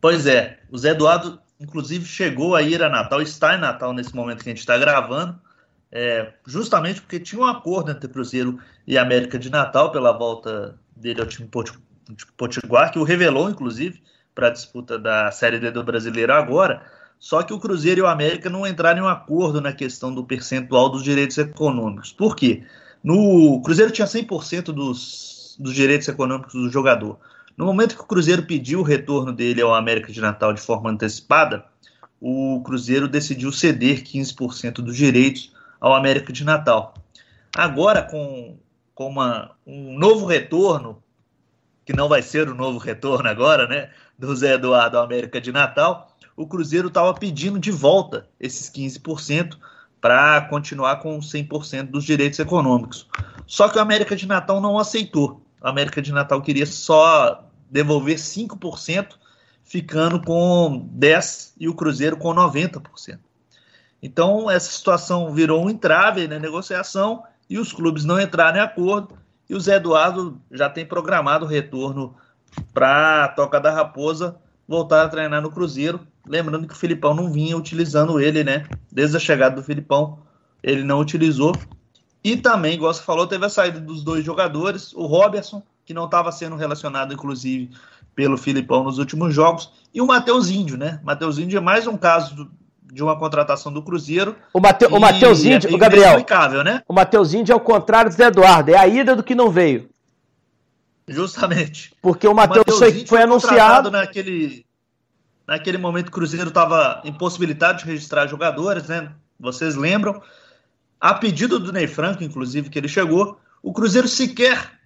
Pois 0.00 0.26
é. 0.26 0.58
O 0.68 0.76
Zé 0.76 0.90
Eduardo, 0.90 1.38
inclusive, 1.60 2.04
chegou 2.04 2.56
a 2.56 2.62
ir 2.62 2.82
a 2.82 2.88
Natal, 2.88 3.22
está 3.22 3.54
em 3.54 3.60
Natal 3.60 3.92
nesse 3.92 4.16
momento 4.16 4.42
que 4.42 4.50
a 4.50 4.52
gente 4.52 4.58
está 4.58 4.76
gravando, 4.76 5.38
é, 5.92 6.32
justamente 6.44 7.00
porque 7.00 7.20
tinha 7.20 7.40
um 7.40 7.46
acordo 7.46 7.92
entre 7.92 8.08
Cruzeiro 8.08 8.58
e 8.84 8.98
América 8.98 9.38
de 9.38 9.48
Natal 9.48 9.92
pela 9.92 10.10
volta 10.10 10.74
dele 10.96 11.20
ao 11.20 11.26
time 11.26 11.48
Potiguar, 12.36 12.90
que 12.90 12.98
o 12.98 13.04
revelou, 13.04 13.48
inclusive, 13.48 14.02
para 14.34 14.48
a 14.48 14.50
disputa 14.50 14.98
da 14.98 15.30
Série 15.30 15.60
D 15.60 15.70
do 15.70 15.84
Brasileiro 15.84 16.32
agora. 16.32 16.82
Só 17.22 17.40
que 17.44 17.54
o 17.54 17.60
Cruzeiro 17.60 18.00
e 18.00 18.02
o 18.02 18.08
América 18.08 18.50
não 18.50 18.66
entraram 18.66 18.98
em 18.98 19.04
um 19.04 19.08
acordo 19.08 19.60
na 19.60 19.72
questão 19.72 20.12
do 20.12 20.24
percentual 20.24 20.88
dos 20.88 21.04
direitos 21.04 21.38
econômicos. 21.38 22.12
Por 22.12 22.34
quê? 22.34 22.64
No 23.00 23.54
o 23.54 23.62
Cruzeiro 23.62 23.92
tinha 23.92 24.08
100% 24.08 24.72
dos, 24.72 25.56
dos 25.56 25.72
direitos 25.72 26.08
econômicos 26.08 26.52
do 26.52 26.68
jogador. 26.68 27.20
No 27.56 27.64
momento 27.64 27.94
que 27.94 28.02
o 28.02 28.06
Cruzeiro 28.06 28.42
pediu 28.42 28.80
o 28.80 28.82
retorno 28.82 29.32
dele 29.32 29.62
ao 29.62 29.72
América 29.72 30.12
de 30.12 30.20
Natal 30.20 30.52
de 30.52 30.60
forma 30.60 30.90
antecipada, 30.90 31.64
o 32.20 32.60
Cruzeiro 32.64 33.06
decidiu 33.06 33.52
ceder 33.52 34.02
15% 34.02 34.82
dos 34.82 34.96
direitos 34.96 35.52
ao 35.80 35.94
América 35.94 36.32
de 36.32 36.42
Natal. 36.42 36.92
Agora, 37.54 38.02
com, 38.02 38.58
com 38.96 39.06
uma, 39.06 39.52
um 39.64 39.96
novo 39.96 40.26
retorno, 40.26 41.00
que 41.84 41.92
não 41.92 42.08
vai 42.08 42.20
ser 42.20 42.48
o 42.48 42.54
novo 42.56 42.78
retorno 42.78 43.28
agora, 43.28 43.68
né, 43.68 43.90
do 44.26 44.36
Zé 44.36 44.54
Eduardo 44.54 44.98
América 44.98 45.40
de 45.40 45.50
Natal, 45.50 46.08
o 46.36 46.46
Cruzeiro 46.46 46.88
estava 46.88 47.12
pedindo 47.12 47.58
de 47.58 47.72
volta 47.72 48.28
esses 48.38 48.70
15% 48.70 49.58
para 50.00 50.40
continuar 50.42 50.96
com 50.96 51.18
100% 51.18 51.90
dos 51.90 52.04
direitos 52.04 52.38
econômicos. 52.38 53.08
Só 53.46 53.68
que 53.68 53.78
o 53.78 53.80
América 53.80 54.14
de 54.14 54.26
Natal 54.26 54.60
não 54.60 54.78
aceitou. 54.78 55.44
O 55.60 55.66
América 55.66 56.00
de 56.00 56.12
Natal 56.12 56.40
queria 56.40 56.66
só 56.66 57.44
devolver 57.70 58.16
5%, 58.16 59.08
ficando 59.64 60.20
com 60.22 60.88
10% 60.96 61.52
e 61.58 61.68
o 61.68 61.74
Cruzeiro 61.74 62.16
com 62.16 62.32
90%. 62.34 63.18
Então, 64.00 64.50
essa 64.50 64.70
situação 64.70 65.32
virou 65.32 65.64
um 65.64 65.70
entrave 65.70 66.26
na 66.26 66.38
negociação 66.38 67.22
e 67.48 67.58
os 67.58 67.72
clubes 67.72 68.04
não 68.04 68.20
entraram 68.20 68.58
em 68.58 68.62
acordo. 68.62 69.16
E 69.48 69.54
o 69.54 69.60
Zé 69.60 69.76
Eduardo 69.76 70.40
já 70.50 70.68
tem 70.68 70.86
programado 70.86 71.44
o 71.44 71.48
retorno 71.48 72.16
para 72.72 73.24
a 73.24 73.28
Toca 73.28 73.60
da 73.60 73.70
Raposa 73.70 74.36
voltar 74.66 75.04
a 75.04 75.08
treinar 75.08 75.42
no 75.42 75.50
Cruzeiro. 75.50 76.00
Lembrando 76.26 76.66
que 76.66 76.74
o 76.74 76.76
Filipão 76.76 77.14
não 77.14 77.32
vinha 77.32 77.56
utilizando 77.56 78.20
ele, 78.20 78.44
né? 78.44 78.66
Desde 78.90 79.16
a 79.16 79.20
chegada 79.20 79.56
do 79.56 79.62
Filipão, 79.62 80.18
ele 80.62 80.84
não 80.84 81.00
utilizou. 81.00 81.54
E 82.24 82.36
também, 82.36 82.74
igual 82.74 82.94
você 82.94 83.02
falou, 83.02 83.26
teve 83.26 83.44
a 83.44 83.48
saída 83.48 83.80
dos 83.80 84.04
dois 84.04 84.24
jogadores, 84.24 84.92
o 84.92 85.06
Robertson, 85.06 85.62
que 85.84 85.92
não 85.92 86.04
estava 86.04 86.30
sendo 86.30 86.54
relacionado, 86.54 87.12
inclusive, 87.12 87.70
pelo 88.14 88.38
Filipão 88.38 88.84
nos 88.84 88.98
últimos 88.98 89.34
jogos, 89.34 89.72
e 89.92 90.00
o 90.00 90.06
Matheus 90.06 90.48
Índio, 90.48 90.76
né? 90.76 91.00
Matheus 91.02 91.38
Índio 91.38 91.58
é 91.58 91.60
mais 91.60 91.86
um 91.86 91.96
caso 91.96 92.48
de 92.92 93.02
uma 93.02 93.18
contratação 93.18 93.72
do 93.72 93.82
Cruzeiro. 93.82 94.36
O, 94.52 94.60
Mate, 94.60 94.84
o 94.86 95.00
Matheus 95.00 95.44
Índio, 95.44 95.70
é 95.70 95.74
o 95.74 95.78
Gabriel, 95.78 96.24
né? 96.62 96.82
o 96.86 96.92
Matheus 96.92 97.32
Índio 97.32 97.54
é 97.54 97.56
o 97.56 97.60
contrário 97.60 98.10
do 98.10 98.14
Zé 98.14 98.26
Eduardo, 98.26 98.70
é 98.70 98.76
a 98.76 98.86
ida 98.86 99.16
do 99.16 99.22
que 99.22 99.34
não 99.34 99.50
veio. 99.50 99.88
Justamente. 101.12 101.94
Porque 102.00 102.26
o 102.26 102.34
Matheus 102.34 102.78
foi, 103.06 103.22
anunciado 103.22 103.90
naquele 103.90 104.64
Naquele 105.46 105.76
momento, 105.76 106.08
o 106.08 106.12
Cruzeiro 106.12 106.48
estava 106.48 107.02
impossibilitado 107.04 107.78
de 107.78 107.84
registrar 107.84 108.26
jogadores, 108.26 108.86
né? 108.86 109.12
Vocês 109.38 109.74
lembram? 109.74 110.22
A 111.00 111.14
pedido 111.14 111.58
do 111.58 111.72
Ney 111.72 111.86
Franco, 111.86 112.22
inclusive, 112.22 112.70
que 112.70 112.78
ele 112.78 112.88
chegou, 112.88 113.38
o 113.62 113.72
Cruzeiro 113.72 114.06
sequer 114.06 114.78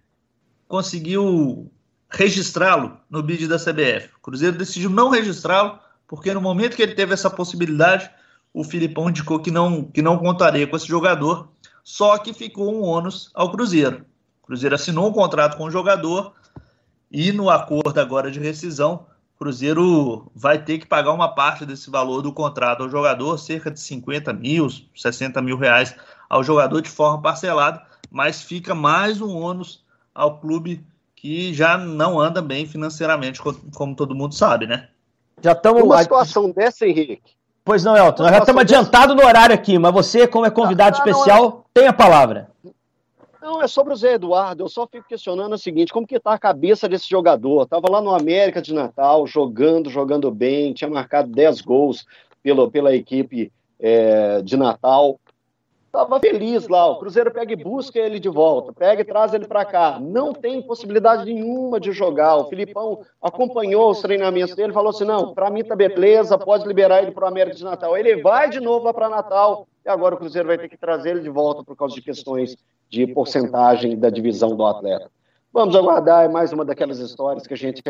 conseguiu 0.67 1.71
registrá-lo 2.09 2.99
no 3.11 3.23
bid 3.23 3.47
da 3.47 3.59
CBF. 3.59 4.11
O 4.17 4.23
Cruzeiro 4.23 4.57
decidiu 4.57 4.89
não 4.89 5.11
registrá-lo, 5.11 5.79
porque 6.09 6.33
no 6.33 6.41
momento 6.41 6.75
que 6.75 6.83
ele 6.83 6.95
teve 6.95 7.13
essa 7.13 7.29
possibilidade, 7.29 8.11
o 8.53 8.65
Filipão 8.65 9.11
indicou 9.11 9.39
que 9.41 9.51
não, 9.51 9.85
que 9.85 10.01
não 10.01 10.19
contaria 10.19 10.67
com 10.67 10.77
esse 10.77 10.89
jogador, 10.89 11.53
só 11.85 12.17
que 12.17 12.33
ficou 12.33 12.75
um 12.75 12.83
ônus 12.83 13.31
ao 13.35 13.53
Cruzeiro. 13.53 14.07
O 14.47 14.51
Cruzeiro 14.55 14.77
assinou 14.77 15.09
um 15.09 15.13
contrato 15.13 15.57
com 15.57 15.65
o 15.65 15.71
jogador 15.71 16.33
e 17.11 17.33
no 17.33 17.51
acordo 17.51 17.99
agora 17.99 18.31
de 18.31 18.39
rescisão, 18.39 19.07
Cruzeiro 19.39 20.31
vai 20.35 20.63
ter 20.63 20.79
que 20.79 20.87
pagar 20.87 21.13
uma 21.13 21.29
parte 21.29 21.67
desse 21.67 21.91
valor 21.91 22.23
do 22.23 22.33
contrato 22.33 22.85
ao 22.85 22.89
jogador, 22.89 23.37
cerca 23.39 23.71
de 23.71 23.81
50 23.81 24.33
mil, 24.33 24.69
60 24.95 25.43
mil 25.43 25.59
reais 25.59 25.95
ao 26.29 26.43
jogador 26.43 26.81
de 26.81 26.89
forma 26.89 27.21
parcelada, 27.21 27.83
mas 28.11 28.43
fica 28.43 28.75
mais 28.75 29.21
um 29.21 29.37
ônus 29.37 29.85
ao 30.15 30.39
clube 30.39 30.83
que 31.15 31.53
já 31.53 31.77
não 31.77 32.19
anda 32.19 32.41
bem 32.41 32.67
financeiramente, 32.67 33.43
como 33.75 33.97
todo 33.97 34.15
mundo 34.15 34.35
sabe, 34.35 34.67
né? 34.67 34.89
Já 35.43 35.53
estamos. 35.53 35.83
Uma 35.83 36.03
situação 36.03 36.51
dessa, 36.51 36.87
Henrique. 36.87 37.37
Pois 37.65 37.83
não, 37.83 37.97
Elton, 37.97 38.23
nós 38.23 38.33
já 38.33 38.39
estamos 38.39 38.63
adiantados 38.63 39.17
no 39.17 39.25
horário 39.25 39.53
aqui, 39.53 39.77
mas 39.77 39.93
você, 39.93 40.27
como 40.27 40.47
é 40.47 40.51
convidado 40.51 40.97
não, 40.97 41.05
especial, 41.05 41.43
não, 41.43 41.65
tem 41.75 41.89
a 41.89 41.93
palavra. 41.93 42.49
Não, 43.47 43.63
é 43.63 43.69
sobre 43.69 43.93
o 43.93 43.97
Zé 43.97 44.15
Eduardo. 44.15 44.65
Eu 44.65 44.69
só 44.69 44.89
fico 44.89 45.07
questionando 45.07 45.53
o 45.53 45.59
seguinte: 45.59 45.93
como 45.93 46.05
que 46.05 46.19
tá 46.19 46.33
a 46.33 46.39
cabeça 46.39 46.89
desse 46.89 47.09
jogador? 47.09 47.65
Tava 47.65 47.89
lá 47.89 48.03
no 48.03 48.13
América 48.13 48.61
de 48.61 48.75
Natal, 48.75 49.25
jogando, 49.25 49.89
jogando 49.89 50.33
bem, 50.33 50.73
tinha 50.73 50.91
marcado 50.91 51.31
10 51.31 51.61
gols 51.61 52.05
pelo, 52.43 52.69
pela 52.69 52.93
equipe 52.93 53.53
é, 53.79 54.43
de 54.43 54.57
Natal. 54.57 55.21
Tava 55.97 56.21
feliz 56.21 56.69
lá. 56.69 56.91
O 56.91 56.99
Cruzeiro 56.99 57.31
pega 57.31 57.55
e 57.55 57.57
busca 57.57 57.99
ele 57.99 58.21
de 58.21 58.29
volta, 58.29 58.71
pega 58.71 59.01
e 59.01 59.05
traz 59.05 59.33
ele 59.33 59.47
para 59.47 59.65
cá. 59.65 59.99
Não 59.99 60.35
tem 60.35 60.61
possibilidade 60.61 61.25
nenhuma 61.25 61.81
de 61.81 61.91
jogar. 61.91 62.37
O 62.37 62.51
Filipão 62.51 63.01
acompanhou 63.23 63.91
os 63.91 64.03
treinamentos 64.03 64.55
dele, 64.55 64.75
falou 64.75 64.91
assim: 64.91 65.07
não, 65.07 65.33
para 65.33 65.49
mim 65.49 65.65
tá 65.65 65.75
beleza, 65.75 66.37
pode 66.37 66.69
liberar 66.69 67.03
ele 67.03 67.13
para 67.13 67.25
o 67.25 67.29
América 67.29 67.57
de 67.57 67.65
Natal. 67.65 67.97
Ele 67.97 68.21
vai 68.21 68.51
de 68.51 68.61
novo 68.61 68.85
lá 68.85 68.93
para 68.93 69.09
Natal 69.09 69.67
e 69.87 69.89
agora 69.89 70.15
o 70.15 70.19
Cruzeiro 70.19 70.49
vai 70.49 70.59
ter 70.59 70.69
que 70.69 70.77
trazer 70.77 71.13
ele 71.13 71.21
de 71.21 71.31
volta 71.31 71.65
por 71.65 71.75
causa 71.75 71.95
de 71.95 72.03
questões 72.03 72.59
de 72.91 73.07
porcentagem 73.07 73.99
da 73.99 74.11
divisão 74.11 74.55
do 74.55 74.67
atleta. 74.67 75.11
Vamos 75.51 75.75
aguardar, 75.75 76.27
é 76.27 76.29
mais 76.29 76.53
uma 76.53 76.67
daquelas 76.67 76.99
histórias 76.99 77.47
que 77.47 77.55
a 77.55 77.57
gente 77.57 77.83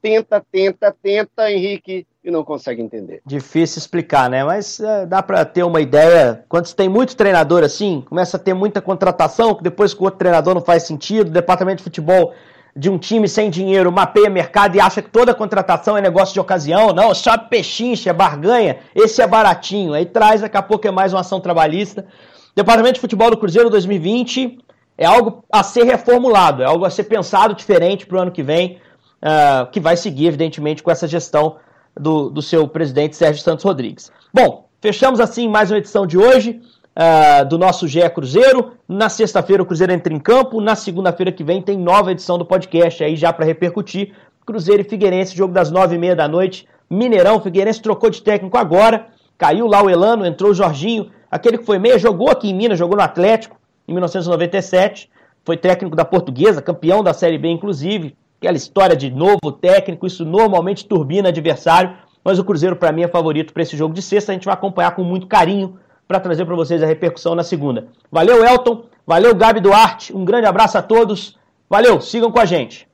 tenta, 0.00 0.42
tenta, 0.50 0.94
tenta, 1.02 1.50
Henrique, 1.50 2.06
e 2.24 2.30
não 2.30 2.44
consegue 2.44 2.82
entender. 2.82 3.22
Difícil 3.24 3.78
explicar, 3.78 4.28
né? 4.28 4.44
Mas 4.44 4.80
é, 4.80 5.06
dá 5.06 5.22
para 5.22 5.44
ter 5.44 5.62
uma 5.62 5.80
ideia. 5.80 6.44
Quando 6.48 6.66
você 6.66 6.74
tem 6.74 6.88
muito 6.88 7.16
treinador 7.16 7.64
assim, 7.64 8.04
começa 8.06 8.36
a 8.36 8.40
ter 8.40 8.54
muita 8.54 8.80
contratação, 8.80 9.54
que 9.54 9.62
depois 9.62 9.94
com 9.94 10.04
o 10.04 10.06
outro 10.06 10.18
treinador 10.18 10.54
não 10.54 10.60
faz 10.60 10.82
sentido, 10.82 11.28
o 11.28 11.32
departamento 11.32 11.78
de 11.78 11.84
futebol 11.84 12.34
de 12.76 12.88
um 12.88 12.98
time 12.98 13.28
sem 13.28 13.50
dinheiro 13.50 13.90
mapeia 13.90 14.30
mercado 14.30 14.76
e 14.76 14.80
acha 14.80 15.02
que 15.02 15.10
toda 15.10 15.34
contratação 15.34 15.96
é 15.96 16.00
negócio 16.00 16.34
de 16.34 16.40
ocasião. 16.40 16.92
Não, 16.92 17.14
só 17.14 17.36
pechincha, 17.36 18.10
é 18.10 18.12
barganha, 18.12 18.78
esse 18.94 19.20
é 19.20 19.26
baratinho. 19.26 19.94
Aí 19.94 20.06
traz, 20.06 20.40
daqui 20.40 20.56
a 20.56 20.62
pouco 20.62 20.86
é 20.86 20.90
mais 20.90 21.12
uma 21.12 21.20
ação 21.20 21.40
trabalhista. 21.40 22.06
Departamento 22.54 22.94
de 22.94 23.00
Futebol 23.00 23.30
do 23.30 23.36
Cruzeiro 23.36 23.70
2020 23.70 24.58
é 24.96 25.06
algo 25.06 25.44
a 25.50 25.62
ser 25.62 25.84
reformulado, 25.84 26.62
é 26.62 26.66
algo 26.66 26.84
a 26.84 26.90
ser 26.90 27.04
pensado 27.04 27.54
diferente 27.54 28.06
para 28.06 28.18
o 28.18 28.20
ano 28.20 28.32
que 28.32 28.42
vem, 28.42 28.80
uh, 29.22 29.70
que 29.70 29.80
vai 29.80 29.96
seguir, 29.96 30.26
evidentemente, 30.26 30.82
com 30.82 30.90
essa 30.90 31.06
gestão 31.06 31.56
do, 31.98 32.30
do 32.30 32.42
seu 32.42 32.66
presidente 32.68 33.16
Sérgio 33.16 33.42
Santos 33.42 33.64
Rodrigues. 33.64 34.12
Bom, 34.32 34.68
fechamos 34.80 35.20
assim 35.20 35.48
mais 35.48 35.70
uma 35.70 35.78
edição 35.78 36.06
de 36.06 36.16
hoje 36.16 36.60
uh, 36.96 37.44
do 37.46 37.58
nosso 37.58 37.86
GE 37.86 38.08
Cruzeiro. 38.10 38.72
Na 38.88 39.08
sexta-feira 39.08 39.62
o 39.62 39.66
Cruzeiro 39.66 39.92
entra 39.92 40.12
em 40.12 40.18
campo, 40.18 40.60
na 40.60 40.74
segunda-feira 40.74 41.32
que 41.32 41.44
vem 41.44 41.62
tem 41.62 41.78
nova 41.78 42.12
edição 42.12 42.38
do 42.38 42.44
podcast 42.44 43.02
aí 43.02 43.16
já 43.16 43.32
para 43.32 43.44
repercutir. 43.44 44.14
Cruzeiro 44.46 44.82
e 44.82 44.84
Figueirense, 44.84 45.36
jogo 45.36 45.52
das 45.52 45.70
nove 45.70 45.96
e 45.96 45.98
meia 45.98 46.16
da 46.16 46.26
noite. 46.26 46.66
Mineirão, 46.88 47.40
Figueirense 47.40 47.82
trocou 47.82 48.08
de 48.08 48.22
técnico 48.22 48.56
agora. 48.56 49.08
Caiu 49.36 49.66
lá 49.66 49.82
o 49.82 49.90
Elano, 49.90 50.24
entrou 50.24 50.50
o 50.50 50.54
Jorginho. 50.54 51.10
Aquele 51.30 51.58
que 51.58 51.66
foi 51.66 51.78
meia 51.78 51.98
jogou 51.98 52.30
aqui 52.30 52.48
em 52.48 52.54
Minas, 52.54 52.78
jogou 52.78 52.96
no 52.96 53.02
Atlético 53.02 53.58
em 53.86 53.92
1997. 53.92 55.10
Foi 55.44 55.56
técnico 55.56 55.94
da 55.94 56.04
Portuguesa, 56.04 56.62
campeão 56.62 57.02
da 57.02 57.12
Série 57.12 57.38
B, 57.38 57.48
inclusive. 57.48 58.16
Aquela 58.40 58.56
história 58.56 58.96
de 58.96 59.10
novo 59.10 59.50
técnico, 59.50 60.06
isso 60.06 60.24
normalmente 60.24 60.86
turbina 60.86 61.28
adversário. 61.28 61.96
Mas 62.24 62.38
o 62.38 62.44
Cruzeiro, 62.44 62.76
para 62.76 62.92
mim, 62.92 63.02
é 63.02 63.08
favorito 63.08 63.52
para 63.52 63.62
esse 63.62 63.76
jogo 63.76 63.92
de 63.92 64.02
sexta. 64.02 64.32
A 64.32 64.34
gente 64.34 64.44
vai 64.44 64.54
acompanhar 64.54 64.94
com 64.94 65.02
muito 65.02 65.26
carinho 65.26 65.78
para 66.06 66.18
trazer 66.18 66.46
para 66.46 66.56
vocês 66.56 66.82
a 66.82 66.86
repercussão 66.86 67.34
na 67.34 67.42
segunda. 67.42 67.88
Valeu, 68.10 68.44
Elton. 68.44 68.84
Valeu, 69.06 69.34
Gabi 69.34 69.60
Duarte. 69.60 70.16
Um 70.16 70.24
grande 70.24 70.46
abraço 70.46 70.78
a 70.78 70.82
todos. 70.82 71.36
Valeu, 71.68 72.00
sigam 72.00 72.30
com 72.30 72.38
a 72.38 72.44
gente. 72.44 72.87